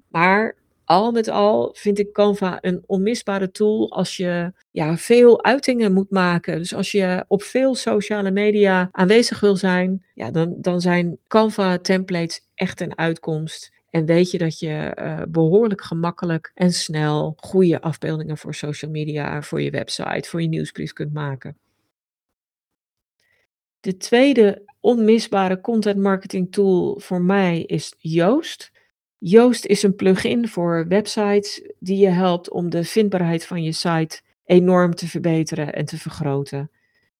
Maar 0.08 0.56
al 0.84 1.12
met 1.12 1.28
al 1.28 1.74
vind 1.78 1.98
ik 1.98 2.12
Canva 2.12 2.58
een 2.60 2.82
onmisbare 2.86 3.50
tool 3.50 3.92
als 3.92 4.16
je 4.16 4.52
ja, 4.70 4.96
veel 4.96 5.44
uitingen 5.44 5.92
moet 5.92 6.10
maken. 6.10 6.58
Dus 6.58 6.74
als 6.74 6.92
je 6.92 7.24
op 7.28 7.42
veel 7.42 7.74
sociale 7.74 8.30
media 8.30 8.88
aanwezig 8.92 9.40
wil 9.40 9.56
zijn, 9.56 10.04
ja, 10.14 10.30
dan, 10.30 10.54
dan 10.58 10.80
zijn 10.80 11.18
Canva 11.26 11.78
templates 11.78 12.40
echt 12.54 12.80
een 12.80 12.98
uitkomst. 12.98 13.76
En 13.90 14.06
weet 14.06 14.30
je 14.30 14.38
dat 14.38 14.58
je 14.58 14.96
uh, 14.98 15.22
behoorlijk 15.28 15.82
gemakkelijk 15.82 16.50
en 16.54 16.72
snel 16.72 17.34
goede 17.36 17.80
afbeeldingen 17.80 18.38
voor 18.38 18.54
social 18.54 18.90
media, 18.90 19.42
voor 19.42 19.62
je 19.62 19.70
website, 19.70 20.28
voor 20.28 20.42
je 20.42 20.48
nieuwsbrief 20.48 20.92
kunt 20.92 21.12
maken. 21.12 21.56
De 23.80 23.96
tweede 23.96 24.62
onmisbare 24.80 25.60
content 25.60 25.98
marketing 25.98 26.52
tool 26.52 27.00
voor 27.00 27.22
mij 27.22 27.62
is 27.62 27.94
Yoast. 27.98 28.70
Yoast 29.18 29.64
is 29.64 29.82
een 29.82 29.94
plugin 29.94 30.48
voor 30.48 30.88
websites 30.88 31.72
die 31.78 31.98
je 31.98 32.08
helpt 32.08 32.50
om 32.50 32.70
de 32.70 32.84
vindbaarheid 32.84 33.46
van 33.46 33.62
je 33.62 33.72
site 33.72 34.20
enorm 34.44 34.94
te 34.94 35.08
verbeteren 35.08 35.72
en 35.72 35.84
te 35.84 35.98
vergroten. 35.98 36.70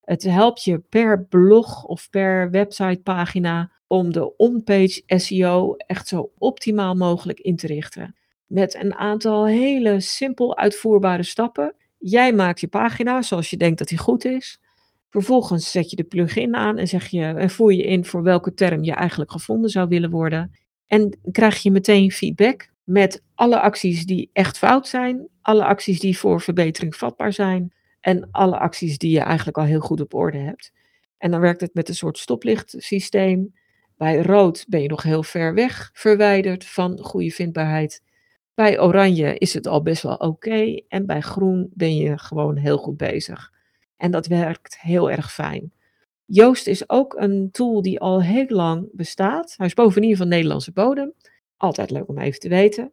Het 0.04 0.22
helpt 0.22 0.64
je 0.64 0.78
per 0.78 1.24
blog 1.24 1.84
of 1.84 2.10
per 2.10 2.50
websitepagina 2.50 3.72
om 3.88 4.12
de 4.12 4.36
on-page 4.36 5.02
SEO 5.06 5.74
echt 5.76 6.08
zo 6.08 6.32
optimaal 6.38 6.94
mogelijk 6.94 7.40
in 7.40 7.56
te 7.56 7.66
richten. 7.66 8.16
Met 8.46 8.74
een 8.74 8.94
aantal 8.94 9.46
hele 9.46 10.00
simpel 10.00 10.56
uitvoerbare 10.56 11.22
stappen. 11.22 11.74
Jij 11.98 12.32
maakt 12.32 12.60
je 12.60 12.68
pagina 12.68 13.22
zoals 13.22 13.50
je 13.50 13.56
denkt 13.56 13.78
dat 13.78 13.88
die 13.88 13.98
goed 13.98 14.24
is. 14.24 14.60
Vervolgens 15.10 15.70
zet 15.70 15.90
je 15.90 15.96
de 15.96 16.04
plugin 16.04 16.54
aan 16.54 16.78
en, 16.78 16.88
zeg 16.88 17.06
je, 17.06 17.22
en 17.22 17.50
voer 17.50 17.72
je 17.72 17.84
in 17.84 18.04
voor 18.04 18.22
welke 18.22 18.54
term 18.54 18.84
je 18.84 18.92
eigenlijk 18.92 19.30
gevonden 19.30 19.70
zou 19.70 19.88
willen 19.88 20.10
worden. 20.10 20.50
En 20.86 21.18
krijg 21.32 21.62
je 21.62 21.70
meteen 21.70 22.10
feedback 22.10 22.70
met 22.84 23.22
alle 23.34 23.60
acties 23.60 24.06
die 24.06 24.30
echt 24.32 24.58
fout 24.58 24.88
zijn, 24.88 25.28
alle 25.42 25.64
acties 25.64 26.00
die 26.00 26.18
voor 26.18 26.40
verbetering 26.40 26.96
vatbaar 26.96 27.32
zijn 27.32 27.72
en 28.00 28.28
alle 28.30 28.58
acties 28.58 28.98
die 28.98 29.10
je 29.10 29.20
eigenlijk 29.20 29.58
al 29.58 29.64
heel 29.64 29.80
goed 29.80 30.00
op 30.00 30.14
orde 30.14 30.38
hebt. 30.38 30.72
En 31.18 31.30
dan 31.30 31.40
werkt 31.40 31.60
het 31.60 31.74
met 31.74 31.88
een 31.88 31.94
soort 31.94 32.18
stoplichtsysteem. 32.18 33.54
Bij 33.98 34.22
rood 34.22 34.64
ben 34.68 34.82
je 34.82 34.88
nog 34.88 35.02
heel 35.02 35.22
ver 35.22 35.54
weg 35.54 35.90
verwijderd 35.92 36.64
van 36.64 36.98
goede 36.98 37.30
vindbaarheid. 37.30 38.02
Bij 38.54 38.80
oranje 38.80 39.38
is 39.38 39.54
het 39.54 39.66
al 39.66 39.82
best 39.82 40.02
wel 40.02 40.14
oké. 40.14 40.80
en 40.88 41.06
bij 41.06 41.20
groen 41.20 41.70
ben 41.74 41.96
je 41.96 42.18
gewoon 42.18 42.56
heel 42.56 42.78
goed 42.78 42.96
bezig. 42.96 43.52
En 43.96 44.10
dat 44.10 44.26
werkt 44.26 44.80
heel 44.80 45.10
erg 45.10 45.32
fijn. 45.32 45.72
Joost 46.24 46.66
is 46.66 46.88
ook 46.88 47.14
een 47.14 47.48
tool 47.50 47.82
die 47.82 48.00
al 48.00 48.22
heel 48.22 48.48
lang 48.48 48.88
bestaat. 48.92 49.54
Hij 49.56 49.66
is 49.66 49.74
bovendien 49.74 50.16
van 50.16 50.28
Nederlandse 50.28 50.72
bodem. 50.72 51.12
Altijd 51.56 51.90
leuk 51.90 52.08
om 52.08 52.18
even 52.18 52.40
te 52.40 52.48
weten. 52.48 52.92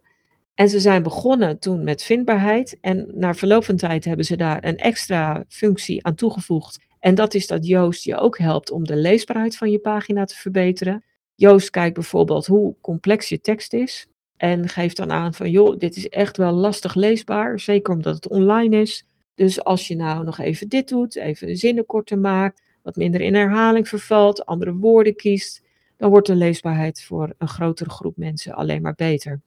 En 0.53 0.69
ze 0.69 0.79
zijn 0.79 1.03
begonnen 1.03 1.59
toen 1.59 1.83
met 1.83 2.03
vindbaarheid. 2.03 2.77
En 2.81 3.07
na 3.13 3.33
verloop 3.33 3.63
van 3.63 3.75
tijd 3.75 4.05
hebben 4.05 4.25
ze 4.25 4.37
daar 4.37 4.63
een 4.63 4.77
extra 4.77 5.43
functie 5.47 6.05
aan 6.05 6.15
toegevoegd. 6.15 6.79
En 7.05 7.15
dat 7.15 7.33
is 7.33 7.47
dat 7.47 7.67
Joost 7.67 8.03
je 8.03 8.17
ook 8.17 8.37
helpt 8.37 8.71
om 8.71 8.83
de 8.83 8.95
leesbaarheid 8.95 9.57
van 9.57 9.71
je 9.71 9.79
pagina 9.79 10.25
te 10.25 10.35
verbeteren. 10.35 11.03
Joost 11.35 11.69
kijkt 11.69 11.93
bijvoorbeeld 11.93 12.45
hoe 12.45 12.75
complex 12.81 13.29
je 13.29 13.41
tekst 13.41 13.73
is. 13.73 14.07
En 14.37 14.69
geeft 14.69 14.97
dan 14.97 15.11
aan 15.11 15.33
van, 15.33 15.49
joh, 15.51 15.77
dit 15.77 15.95
is 15.95 16.09
echt 16.09 16.37
wel 16.37 16.51
lastig 16.51 16.95
leesbaar. 16.95 17.59
Zeker 17.59 17.93
omdat 17.93 18.15
het 18.15 18.27
online 18.27 18.81
is. 18.81 19.05
Dus 19.35 19.63
als 19.63 19.87
je 19.87 19.95
nou 19.95 20.23
nog 20.23 20.39
even 20.39 20.69
dit 20.69 20.87
doet, 20.87 21.15
even 21.15 21.57
zinnen 21.57 21.85
korter 21.85 22.19
maakt, 22.19 22.61
wat 22.83 22.95
minder 22.95 23.21
in 23.21 23.35
herhaling 23.35 23.87
vervalt, 23.87 24.45
andere 24.45 24.73
woorden 24.73 25.15
kiest, 25.15 25.61
dan 25.97 26.09
wordt 26.09 26.27
de 26.27 26.35
leesbaarheid 26.35 27.03
voor 27.03 27.33
een 27.37 27.47
grotere 27.47 27.89
groep 27.89 28.17
mensen 28.17 28.53
alleen 28.53 28.81
maar 28.81 28.95
beter. 28.95 29.41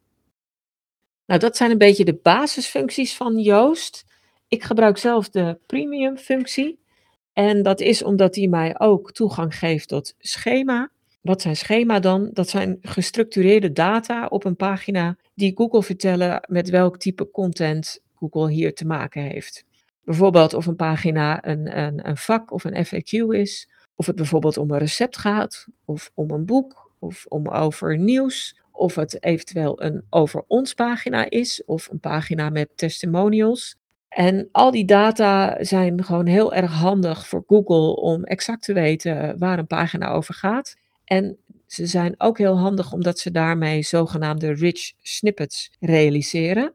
Nou, 1.27 1.41
dat 1.41 1.57
zijn 1.57 1.71
een 1.71 1.79
beetje 1.79 2.05
de 2.05 2.19
basisfuncties 2.23 3.17
van 3.17 3.38
Joost. 3.38 4.05
Ik 4.49 4.62
gebruik 4.62 4.99
zelf 4.99 5.29
de 5.29 5.59
premium 5.67 6.17
functie. 6.17 6.87
En 7.38 7.62
dat 7.62 7.80
is 7.80 8.02
omdat 8.02 8.35
die 8.35 8.49
mij 8.49 8.80
ook 8.80 9.12
toegang 9.12 9.59
geeft 9.59 9.88
tot 9.88 10.14
schema. 10.18 10.90
Wat 11.21 11.42
zijn 11.42 11.57
schema 11.57 12.00
dan? 12.00 12.30
Dat 12.33 12.49
zijn 12.49 12.78
gestructureerde 12.80 13.73
data 13.73 14.26
op 14.26 14.45
een 14.45 14.57
pagina 14.57 15.16
die 15.35 15.52
Google 15.57 15.83
vertellen 15.83 16.40
met 16.49 16.71
welk 16.71 16.99
type 16.99 17.30
content 17.30 18.00
Google 18.14 18.50
hier 18.50 18.75
te 18.75 18.87
maken 18.87 19.23
heeft. 19.23 19.64
Bijvoorbeeld 20.04 20.54
of 20.54 20.66
een 20.66 20.76
pagina 20.76 21.47
een, 21.47 21.78
een, 21.78 22.09
een 22.09 22.16
vak 22.16 22.52
of 22.52 22.64
een 22.64 22.87
FAQ 22.87 23.38
is, 23.40 23.68
of 23.95 24.07
het 24.07 24.16
bijvoorbeeld 24.16 24.57
om 24.57 24.71
een 24.71 24.78
recept 24.78 25.16
gaat, 25.16 25.66
of 25.85 26.11
om 26.14 26.30
een 26.30 26.45
boek, 26.45 26.90
of 26.99 27.26
om 27.28 27.49
over 27.49 27.99
nieuws, 27.99 28.61
of 28.71 28.95
het 28.95 29.25
eventueel 29.25 29.83
een 29.83 30.02
over 30.11 30.45
ons 30.47 30.75
pagina 30.75 31.30
is, 31.30 31.62
of 31.64 31.88
een 31.90 32.00
pagina 32.00 32.50
met 32.50 32.68
testimonials. 32.75 33.76
En 34.09 34.49
al 34.53 34.71
die 34.71 34.85
data 34.85 35.57
zijn 35.65 36.05
gewoon 36.05 36.27
heel 36.27 36.55
erg 36.55 36.73
handig 36.73 37.27
voor 37.27 37.45
Google 37.47 37.97
om 37.97 38.25
exact 38.25 38.62
te 38.62 38.73
weten 38.73 39.38
waar 39.38 39.59
een 39.59 39.67
pagina 39.67 40.09
over 40.09 40.35
gaat. 40.35 40.77
En 41.05 41.38
ze 41.67 41.87
zijn 41.87 42.15
ook 42.19 42.38
heel 42.38 42.59
handig 42.59 42.93
omdat 42.93 43.19
ze 43.19 43.31
daarmee 43.31 43.83
zogenaamde 43.83 44.53
rich 44.53 44.93
snippets 45.03 45.71
realiseren. 45.81 46.73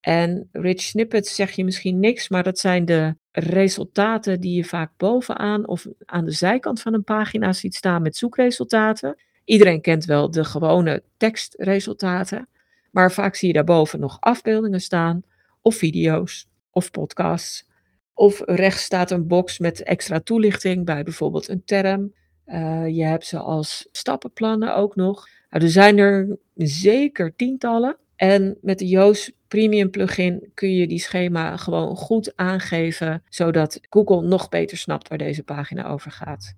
En 0.00 0.48
rich 0.52 0.80
snippets 0.80 1.34
zeg 1.34 1.50
je 1.50 1.64
misschien 1.64 2.00
niks, 2.00 2.28
maar 2.28 2.42
dat 2.42 2.58
zijn 2.58 2.84
de 2.84 3.16
resultaten 3.32 4.40
die 4.40 4.56
je 4.56 4.64
vaak 4.64 4.90
bovenaan 4.96 5.68
of 5.68 5.86
aan 6.04 6.24
de 6.24 6.30
zijkant 6.30 6.80
van 6.80 6.94
een 6.94 7.04
pagina 7.04 7.52
ziet 7.52 7.74
staan 7.74 8.02
met 8.02 8.16
zoekresultaten. 8.16 9.16
Iedereen 9.44 9.80
kent 9.80 10.04
wel 10.04 10.30
de 10.30 10.44
gewone 10.44 11.02
tekstresultaten, 11.16 12.48
maar 12.90 13.12
vaak 13.12 13.34
zie 13.34 13.48
je 13.48 13.54
daarboven 13.54 14.00
nog 14.00 14.16
afbeeldingen 14.20 14.80
staan, 14.80 15.22
of 15.62 15.76
video's, 15.76 16.46
of 16.74 16.90
podcasts. 16.90 17.66
Of 18.14 18.42
rechts 18.44 18.82
staat 18.82 19.10
een 19.10 19.26
box 19.26 19.58
met 19.58 19.82
extra 19.82 20.20
toelichting 20.20 20.84
bij 20.84 21.02
bijvoorbeeld 21.02 21.48
een 21.48 21.64
term. 21.64 22.12
Uh, 22.46 22.88
je 22.88 23.04
hebt 23.04 23.26
ze 23.26 23.38
als 23.38 23.88
stappenplannen 23.92 24.76
ook 24.76 24.96
nog. 24.96 25.28
Nou, 25.50 25.64
er 25.64 25.70
zijn 25.70 25.98
er 25.98 26.36
zeker 26.54 27.36
tientallen. 27.36 27.96
En 28.16 28.58
met 28.60 28.78
de 28.78 28.88
Yoast 28.88 29.32
Premium 29.48 29.90
plugin 29.90 30.50
kun 30.54 30.74
je 30.74 30.86
die 30.86 30.98
schema 30.98 31.56
gewoon 31.56 31.96
goed 31.96 32.36
aangeven, 32.36 33.22
zodat 33.28 33.80
Google 33.90 34.22
nog 34.22 34.48
beter 34.48 34.76
snapt 34.76 35.08
waar 35.08 35.18
deze 35.18 35.42
pagina 35.42 35.88
over 35.88 36.10
gaat. 36.10 36.54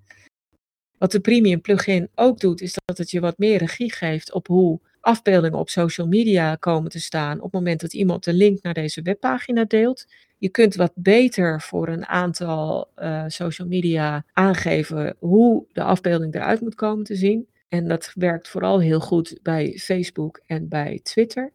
Wat 0.99 1.12
de 1.12 1.20
Premium 1.20 1.61
plugin 1.61 2.08
ook 2.14 2.40
doet, 2.40 2.61
is 2.61 2.78
dat 2.85 2.99
het 2.99 3.11
je 3.11 3.20
wat 3.20 3.38
meer 3.38 3.58
regie 3.58 3.92
geeft 3.92 4.32
op 4.32 4.46
hoe 4.46 4.80
afbeeldingen 5.06 5.58
op 5.58 5.68
social 5.68 6.06
media 6.06 6.54
komen 6.54 6.90
te 6.90 7.00
staan 7.00 7.36
op 7.36 7.42
het 7.42 7.52
moment 7.52 7.80
dat 7.80 7.92
iemand 7.92 8.25
de 8.25 8.32
link 8.32 8.62
naar 8.62 8.75
deze 8.75 9.02
webpagina 9.02 9.64
deelt. 9.64 10.06
Je 10.38 10.48
kunt 10.48 10.75
wat 10.75 10.92
beter 10.94 11.60
voor 11.60 11.88
een 11.88 12.06
aantal 12.06 12.90
uh, 12.96 13.25
social 13.26 13.68
media 13.68 14.25
aangeven 14.32 15.16
hoe 15.18 15.66
de 15.72 15.82
afbeelding 15.82 16.34
eruit 16.34 16.60
moet 16.60 16.75
komen 16.75 17.04
te 17.04 17.14
zien. 17.14 17.46
En 17.68 17.88
dat 17.88 18.12
werkt 18.14 18.48
vooral 18.48 18.80
heel 18.80 19.00
goed 19.00 19.38
bij 19.42 19.78
Facebook 19.78 20.40
en 20.46 20.68
bij 20.68 21.00
Twitter. 21.02 21.52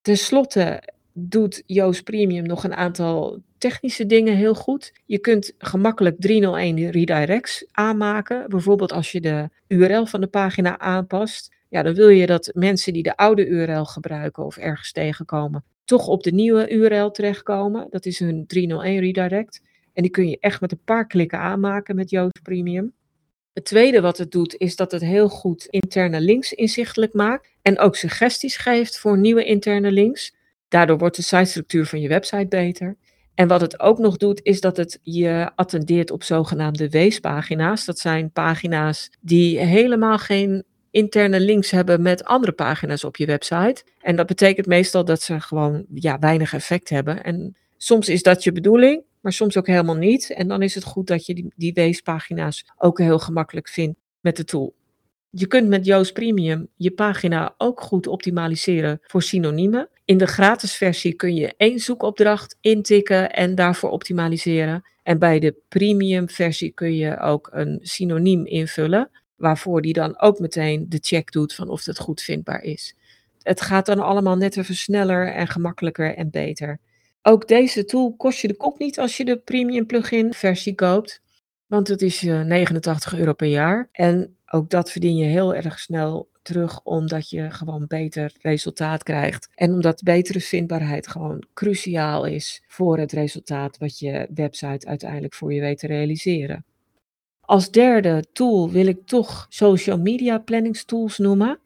Ten 0.00 0.16
slotte 0.16 0.82
doet 1.12 1.62
Yoast 1.66 2.04
Premium 2.04 2.46
nog 2.46 2.64
een 2.64 2.74
aantal 2.74 3.42
technische 3.58 4.06
dingen 4.06 4.36
heel 4.36 4.54
goed. 4.54 4.92
Je 5.04 5.18
kunt 5.18 5.54
gemakkelijk 5.58 6.20
301 6.20 6.90
redirects 6.90 7.66
aanmaken. 7.72 8.48
Bijvoorbeeld 8.48 8.92
als 8.92 9.12
je 9.12 9.20
de 9.20 9.48
URL 9.66 10.06
van 10.06 10.20
de 10.20 10.26
pagina 10.26 10.78
aanpast. 10.78 11.55
Ja, 11.68 11.82
dan 11.82 11.94
wil 11.94 12.08
je 12.08 12.26
dat 12.26 12.50
mensen 12.54 12.92
die 12.92 13.02
de 13.02 13.16
oude 13.16 13.46
URL 13.46 13.84
gebruiken 13.84 14.44
of 14.44 14.56
ergens 14.56 14.92
tegenkomen, 14.92 15.64
toch 15.84 16.06
op 16.06 16.22
de 16.22 16.32
nieuwe 16.32 16.70
URL 16.70 17.10
terechtkomen. 17.10 17.86
Dat 17.90 18.06
is 18.06 18.18
hun 18.18 18.46
301 18.46 19.00
redirect. 19.00 19.62
En 19.92 20.02
die 20.02 20.10
kun 20.10 20.28
je 20.28 20.36
echt 20.40 20.60
met 20.60 20.72
een 20.72 20.84
paar 20.84 21.06
klikken 21.06 21.38
aanmaken 21.38 21.96
met 21.96 22.10
Yoast 22.10 22.42
Premium. 22.42 22.92
Het 23.52 23.64
tweede 23.64 24.00
wat 24.00 24.18
het 24.18 24.30
doet, 24.30 24.54
is 24.56 24.76
dat 24.76 24.92
het 24.92 25.02
heel 25.02 25.28
goed 25.28 25.66
interne 25.66 26.20
links 26.20 26.52
inzichtelijk 26.52 27.12
maakt 27.12 27.48
en 27.62 27.78
ook 27.78 27.96
suggesties 27.96 28.56
geeft 28.56 28.98
voor 28.98 29.18
nieuwe 29.18 29.44
interne 29.44 29.92
links. 29.92 30.34
Daardoor 30.68 30.98
wordt 30.98 31.16
de 31.16 31.22
sitestructuur 31.22 31.86
van 31.86 32.00
je 32.00 32.08
website 32.08 32.46
beter. 32.48 32.96
En 33.34 33.48
wat 33.48 33.60
het 33.60 33.80
ook 33.80 33.98
nog 33.98 34.16
doet, 34.16 34.40
is 34.42 34.60
dat 34.60 34.76
het 34.76 34.98
je 35.02 35.50
attendeert 35.54 36.10
op 36.10 36.22
zogenaamde 36.22 36.88
weespagina's. 36.90 37.84
Dat 37.84 37.98
zijn 37.98 38.30
pagina's 38.30 39.10
die 39.20 39.58
helemaal 39.58 40.18
geen 40.18 40.64
interne 40.96 41.40
links 41.40 41.70
hebben 41.70 42.02
met 42.02 42.24
andere 42.24 42.52
pagina's 42.52 43.04
op 43.04 43.16
je 43.16 43.26
website. 43.26 43.84
En 44.00 44.16
dat 44.16 44.26
betekent 44.26 44.66
meestal 44.66 45.04
dat 45.04 45.22
ze 45.22 45.40
gewoon 45.40 45.84
ja, 45.94 46.18
weinig 46.18 46.54
effect 46.54 46.88
hebben. 46.88 47.24
En 47.24 47.56
soms 47.76 48.08
is 48.08 48.22
dat 48.22 48.44
je 48.44 48.52
bedoeling, 48.52 49.02
maar 49.20 49.32
soms 49.32 49.56
ook 49.56 49.66
helemaal 49.66 49.96
niet. 49.96 50.30
En 50.30 50.48
dan 50.48 50.62
is 50.62 50.74
het 50.74 50.84
goed 50.84 51.06
dat 51.06 51.26
je 51.26 51.34
die, 51.34 51.52
die 51.56 51.72
weespagina's 51.72 52.64
ook 52.78 52.98
heel 52.98 53.18
gemakkelijk 53.18 53.68
vindt 53.68 53.98
met 54.20 54.36
de 54.36 54.44
tool. 54.44 54.74
Je 55.30 55.46
kunt 55.46 55.68
met 55.68 55.86
Yoast 55.86 56.12
Premium 56.12 56.68
je 56.76 56.90
pagina 56.90 57.54
ook 57.58 57.80
goed 57.80 58.06
optimaliseren 58.06 59.00
voor 59.02 59.22
synoniemen. 59.22 59.88
In 60.04 60.18
de 60.18 60.26
gratis 60.26 60.74
versie 60.74 61.14
kun 61.14 61.34
je 61.34 61.54
één 61.56 61.78
zoekopdracht 61.78 62.56
intikken 62.60 63.32
en 63.32 63.54
daarvoor 63.54 63.90
optimaliseren. 63.90 64.84
En 65.02 65.18
bij 65.18 65.38
de 65.38 65.54
premium 65.68 66.28
versie 66.28 66.70
kun 66.70 66.94
je 66.94 67.20
ook 67.20 67.48
een 67.52 67.78
synoniem 67.82 68.46
invullen, 68.46 69.10
waarvoor 69.36 69.82
die 69.82 69.92
dan 69.92 70.20
ook 70.20 70.38
meteen 70.38 70.86
de 70.88 70.98
check 71.00 71.32
doet 71.32 71.54
van 71.54 71.68
of 71.68 71.84
het 71.84 71.98
goed 71.98 72.20
vindbaar 72.20 72.62
is. 72.62 72.94
Het 73.42 73.60
gaat 73.60 73.86
dan 73.86 73.98
allemaal 73.98 74.36
net 74.36 74.56
even 74.56 74.74
sneller 74.74 75.32
en 75.32 75.48
gemakkelijker 75.48 76.14
en 76.14 76.30
beter. 76.30 76.78
Ook 77.22 77.48
deze 77.48 77.84
tool 77.84 78.14
kost 78.16 78.40
je 78.40 78.48
de 78.48 78.56
kop 78.56 78.78
niet 78.78 78.98
als 78.98 79.16
je 79.16 79.24
de 79.24 79.38
premium 79.38 79.86
plugin 79.86 80.32
versie 80.34 80.74
koopt, 80.74 81.20
want 81.66 81.88
het 81.88 82.02
is 82.02 82.22
89 82.22 83.12
eh, 83.12 83.18
euro 83.18 83.32
per 83.32 83.48
jaar. 83.48 83.88
En 83.92 84.36
ook 84.46 84.70
dat 84.70 84.90
verdien 84.90 85.16
je 85.16 85.24
heel 85.24 85.54
erg 85.54 85.78
snel 85.78 86.28
terug, 86.42 86.80
omdat 86.82 87.30
je 87.30 87.50
gewoon 87.50 87.84
beter 87.86 88.32
resultaat 88.40 89.02
krijgt. 89.02 89.48
En 89.54 89.72
omdat 89.72 90.02
betere 90.02 90.40
vindbaarheid 90.40 91.08
gewoon 91.08 91.44
cruciaal 91.54 92.24
is 92.24 92.62
voor 92.66 92.98
het 92.98 93.12
resultaat 93.12 93.78
wat 93.78 93.98
je 93.98 94.28
website 94.34 94.86
uiteindelijk 94.86 95.34
voor 95.34 95.52
je 95.52 95.60
weet 95.60 95.78
te 95.78 95.86
realiseren. 95.86 96.64
Als 97.46 97.70
derde 97.70 98.24
tool 98.32 98.70
wil 98.70 98.86
ik 98.86 99.06
toch 99.06 99.46
social 99.48 99.98
media 99.98 100.38
planningstools 100.38 101.18
noemen. 101.18 101.58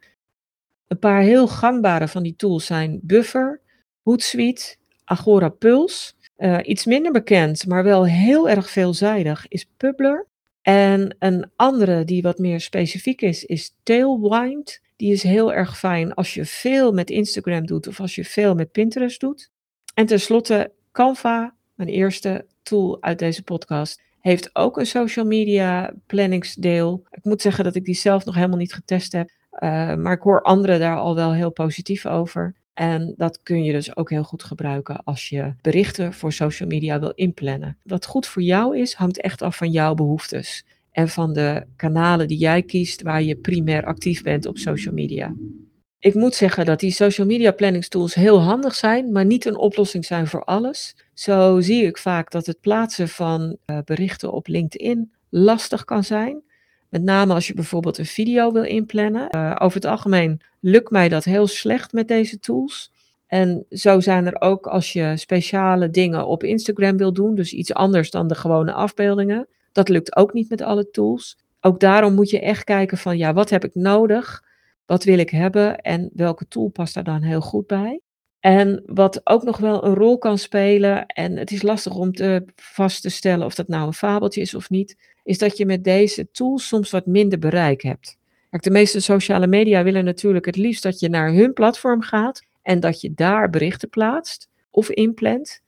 Een 0.87 0.99
paar 0.99 1.21
heel 1.21 1.47
gangbare 1.47 2.07
van 2.07 2.23
die 2.23 2.35
tools 2.35 2.65
zijn 2.65 2.99
Buffer, 3.03 3.61
Hootsuite, 4.03 4.75
Agora 5.03 5.49
Pulse. 5.49 6.13
Uh, 6.37 6.57
iets 6.63 6.85
minder 6.85 7.11
bekend, 7.11 7.67
maar 7.67 7.83
wel 7.83 8.05
heel 8.05 8.49
erg 8.49 8.69
veelzijdig, 8.69 9.47
is 9.47 9.65
Publer. 9.77 10.27
En 10.61 11.15
een 11.19 11.51
andere 11.55 12.03
die 12.03 12.21
wat 12.21 12.37
meer 12.37 12.59
specifiek 12.59 13.21
is, 13.21 13.45
is 13.45 13.75
Tailwind. 13.83 14.81
Die 14.95 15.11
is 15.11 15.23
heel 15.23 15.53
erg 15.53 15.77
fijn 15.77 16.13
als 16.13 16.33
je 16.33 16.45
veel 16.45 16.91
met 16.91 17.09
Instagram 17.09 17.65
doet 17.65 17.87
of 17.87 17.99
als 17.99 18.15
je 18.15 18.25
veel 18.25 18.55
met 18.55 18.71
Pinterest 18.71 19.19
doet. 19.19 19.51
En 19.93 20.05
tenslotte 20.05 20.71
Canva, 20.91 21.55
mijn 21.75 21.89
eerste 21.89 22.45
tool 22.63 23.01
uit 23.01 23.19
deze 23.19 23.43
podcast, 23.43 24.01
heeft 24.21 24.55
ook 24.55 24.77
een 24.77 24.85
social 24.85 25.25
media 25.25 25.93
planningsdeel. 26.05 27.03
Ik 27.11 27.23
moet 27.23 27.41
zeggen 27.41 27.63
dat 27.63 27.75
ik 27.75 27.85
die 27.85 27.95
zelf 27.95 28.25
nog 28.25 28.35
helemaal 28.35 28.57
niet 28.57 28.73
getest 28.73 29.11
heb, 29.11 29.29
uh, 29.53 29.95
maar 29.95 30.13
ik 30.13 30.21
hoor 30.21 30.41
anderen 30.41 30.79
daar 30.79 30.97
al 30.97 31.15
wel 31.15 31.33
heel 31.33 31.51
positief 31.51 32.05
over. 32.05 32.55
En 32.73 33.13
dat 33.17 33.39
kun 33.43 33.63
je 33.63 33.71
dus 33.71 33.95
ook 33.95 34.09
heel 34.09 34.23
goed 34.23 34.43
gebruiken 34.43 35.03
als 35.03 35.29
je 35.29 35.53
berichten 35.61 36.13
voor 36.13 36.33
social 36.33 36.69
media 36.69 36.99
wil 36.99 37.11
inplannen. 37.15 37.77
Wat 37.83 38.05
goed 38.05 38.27
voor 38.27 38.41
jou 38.41 38.77
is, 38.77 38.93
hangt 38.93 39.21
echt 39.21 39.41
af 39.41 39.57
van 39.57 39.71
jouw 39.71 39.93
behoeftes 39.93 40.65
en 40.91 41.09
van 41.09 41.33
de 41.33 41.65
kanalen 41.75 42.27
die 42.27 42.37
jij 42.37 42.61
kiest 42.61 43.01
waar 43.01 43.23
je 43.23 43.35
primair 43.35 43.85
actief 43.85 44.23
bent 44.23 44.45
op 44.45 44.57
social 44.57 44.93
media. 44.93 45.33
Ik 46.01 46.13
moet 46.13 46.35
zeggen 46.35 46.65
dat 46.65 46.79
die 46.79 46.91
social 46.91 47.27
media 47.27 47.51
planningstools 47.51 48.13
heel 48.13 48.41
handig 48.41 48.75
zijn, 48.75 49.11
maar 49.11 49.25
niet 49.25 49.45
een 49.45 49.57
oplossing 49.57 50.05
zijn 50.05 50.27
voor 50.27 50.43
alles. 50.43 50.95
Zo 51.13 51.59
zie 51.59 51.85
ik 51.85 51.97
vaak 51.97 52.31
dat 52.31 52.45
het 52.45 52.61
plaatsen 52.61 53.09
van 53.09 53.57
uh, 53.65 53.77
berichten 53.85 54.31
op 54.31 54.47
LinkedIn 54.47 55.11
lastig 55.29 55.85
kan 55.85 56.03
zijn. 56.03 56.41
Met 56.89 57.03
name 57.03 57.33
als 57.33 57.47
je 57.47 57.53
bijvoorbeeld 57.53 57.97
een 57.97 58.05
video 58.05 58.51
wil 58.51 58.63
inplannen. 58.63 59.27
Uh, 59.35 59.55
over 59.59 59.75
het 59.75 59.85
algemeen 59.85 60.41
lukt 60.59 60.89
mij 60.89 61.09
dat 61.09 61.23
heel 61.23 61.47
slecht 61.47 61.93
met 61.93 62.07
deze 62.07 62.39
tools. 62.39 62.91
En 63.27 63.65
zo 63.69 63.99
zijn 63.99 64.25
er 64.25 64.41
ook 64.41 64.67
als 64.67 64.93
je 64.93 65.13
speciale 65.17 65.89
dingen 65.89 66.27
op 66.27 66.43
Instagram 66.43 66.97
wil 66.97 67.13
doen, 67.13 67.35
dus 67.35 67.53
iets 67.53 67.73
anders 67.73 68.11
dan 68.11 68.27
de 68.27 68.35
gewone 68.35 68.73
afbeeldingen. 68.73 69.47
Dat 69.71 69.89
lukt 69.89 70.15
ook 70.15 70.33
niet 70.33 70.49
met 70.49 70.61
alle 70.61 70.89
tools. 70.89 71.37
Ook 71.59 71.79
daarom 71.79 72.13
moet 72.13 72.29
je 72.29 72.39
echt 72.39 72.63
kijken 72.63 72.97
van 72.97 73.17
ja, 73.17 73.33
wat 73.33 73.49
heb 73.49 73.63
ik 73.63 73.75
nodig? 73.75 74.49
Wat 74.91 75.03
wil 75.03 75.17
ik 75.17 75.29
hebben 75.29 75.77
en 75.77 76.09
welke 76.13 76.47
tool 76.47 76.67
past 76.67 76.93
daar 76.93 77.03
dan 77.03 77.21
heel 77.21 77.41
goed 77.41 77.67
bij? 77.67 78.01
En 78.39 78.83
wat 78.85 79.21
ook 79.23 79.43
nog 79.43 79.57
wel 79.57 79.85
een 79.85 79.93
rol 79.93 80.17
kan 80.17 80.37
spelen, 80.37 81.05
en 81.05 81.37
het 81.37 81.51
is 81.51 81.61
lastig 81.61 81.95
om 81.95 82.13
te 82.13 82.45
vast 82.55 83.01
te 83.01 83.09
stellen 83.09 83.45
of 83.45 83.55
dat 83.55 83.67
nou 83.67 83.87
een 83.87 83.93
fabeltje 83.93 84.41
is 84.41 84.53
of 84.53 84.69
niet, 84.69 84.97
is 85.23 85.37
dat 85.37 85.57
je 85.57 85.65
met 85.65 85.83
deze 85.83 86.31
tools 86.31 86.67
soms 86.67 86.89
wat 86.89 87.05
minder 87.05 87.39
bereik 87.39 87.81
hebt. 87.81 88.17
Kijk, 88.49 88.63
de 88.63 88.71
meeste 88.71 88.99
sociale 88.99 89.47
media 89.47 89.83
willen 89.83 90.05
natuurlijk 90.05 90.45
het 90.45 90.57
liefst 90.57 90.83
dat 90.83 90.99
je 90.99 91.09
naar 91.09 91.31
hun 91.31 91.53
platform 91.53 92.01
gaat 92.01 92.41
en 92.61 92.79
dat 92.79 93.01
je 93.01 93.13
daar 93.13 93.49
berichten 93.49 93.89
plaatst 93.89 94.49
of 94.71 94.89
inplant. 94.89 95.61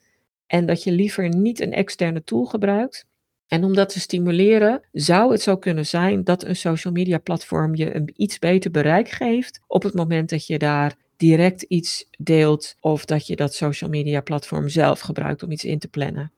En 0.47 0.65
dat 0.65 0.83
je 0.83 0.91
liever 0.91 1.36
niet 1.36 1.62
een 1.62 1.73
externe 1.73 2.23
tool 2.23 2.45
gebruikt. 2.45 3.05
En 3.47 3.63
om 3.63 3.73
dat 3.73 3.89
te 3.89 3.99
stimuleren, 3.99 4.82
zou 4.91 5.32
het 5.32 5.41
zo 5.41 5.58
kunnen 5.58 5.86
zijn 5.86 6.23
dat 6.23 6.43
een 6.43 6.56
social 6.56 6.93
media 6.93 7.17
platform 7.17 7.75
je 7.75 7.95
een 7.95 8.13
iets 8.15 8.39
beter 8.39 8.71
bereik 8.71 9.10
geeft 9.10 9.62
op 9.67 9.84
het 9.84 9.93
moment 9.93 10.29
dat 10.29 10.47
je 10.47 10.58
daar 10.58 10.95
direct 11.17 11.62
iets 11.62 12.08
deelt 12.17 12.75
of 12.79 13.06
dat 13.06 13.27
je 13.27 13.36
dat 13.36 13.53
social 13.53 13.89
media 13.89 14.21
platform 14.21 14.69
zelf 14.69 14.99
gebruikt 14.99 15.43
om 15.43 15.51
iets 15.51 15.65
in 15.65 15.79
te 15.79 15.88
plannen. 15.88 16.32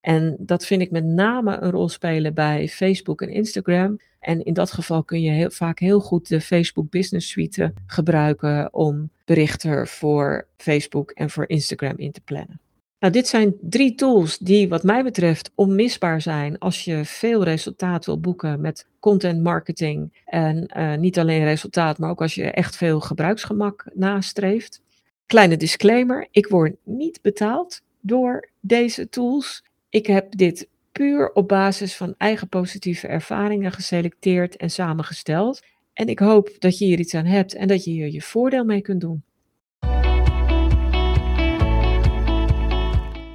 En 0.00 0.36
dat 0.38 0.66
vind 0.66 0.82
ik 0.82 0.90
met 0.90 1.04
name 1.04 1.60
een 1.60 1.70
rol 1.70 1.88
spelen 1.88 2.34
bij 2.34 2.68
Facebook 2.68 3.22
en 3.22 3.28
Instagram. 3.28 4.00
En 4.20 4.44
in 4.44 4.52
dat 4.52 4.72
geval 4.72 5.04
kun 5.04 5.20
je 5.20 5.30
heel, 5.30 5.50
vaak 5.50 5.78
heel 5.78 6.00
goed 6.00 6.28
de 6.28 6.40
Facebook 6.40 6.90
Business 6.90 7.28
Suite 7.28 7.72
gebruiken 7.86 8.74
om 8.74 9.10
berichten 9.24 9.86
voor 9.86 10.48
Facebook 10.56 11.10
en 11.10 11.30
voor 11.30 11.48
Instagram 11.48 11.96
in 11.96 12.12
te 12.12 12.20
plannen. 12.20 12.60
Nou, 13.00 13.12
dit 13.12 13.28
zijn 13.28 13.54
drie 13.60 13.94
tools 13.94 14.38
die 14.38 14.68
wat 14.68 14.82
mij 14.82 15.02
betreft 15.02 15.50
onmisbaar 15.54 16.20
zijn 16.20 16.58
als 16.58 16.84
je 16.84 17.04
veel 17.04 17.44
resultaat 17.44 18.06
wil 18.06 18.20
boeken 18.20 18.60
met 18.60 18.86
content 18.98 19.42
marketing. 19.42 20.22
En 20.24 20.70
uh, 20.76 20.94
niet 20.94 21.18
alleen 21.18 21.44
resultaat, 21.44 21.98
maar 21.98 22.10
ook 22.10 22.20
als 22.20 22.34
je 22.34 22.50
echt 22.50 22.76
veel 22.76 23.00
gebruiksgemak 23.00 23.84
nastreeft. 23.94 24.80
Kleine 25.26 25.56
disclaimer, 25.56 26.28
ik 26.30 26.46
word 26.46 26.76
niet 26.84 27.18
betaald 27.22 27.82
door 28.00 28.48
deze 28.60 29.08
tools. 29.08 29.64
Ik 29.88 30.06
heb 30.06 30.36
dit 30.36 30.68
puur 30.92 31.32
op 31.32 31.48
basis 31.48 31.96
van 31.96 32.14
eigen 32.18 32.48
positieve 32.48 33.06
ervaringen 33.06 33.72
geselecteerd 33.72 34.56
en 34.56 34.70
samengesteld. 34.70 35.62
En 35.92 36.06
ik 36.06 36.18
hoop 36.18 36.50
dat 36.58 36.78
je 36.78 36.84
hier 36.84 36.98
iets 36.98 37.14
aan 37.14 37.24
hebt 37.24 37.54
en 37.54 37.68
dat 37.68 37.84
je 37.84 37.90
hier 37.90 38.12
je 38.12 38.22
voordeel 38.22 38.64
mee 38.64 38.80
kunt 38.80 39.00
doen. 39.00 39.22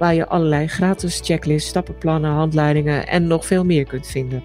waar 0.00 0.14
je 0.14 0.26
allerlei 0.26 0.66
gratis 0.66 1.20
checklists, 1.22 1.68
stappenplannen, 1.68 2.30
handleidingen 2.30 3.06
en 3.06 3.26
nog 3.26 3.46
veel 3.46 3.64
meer 3.64 3.84
kunt 3.84 4.06
vinden. 4.06 4.42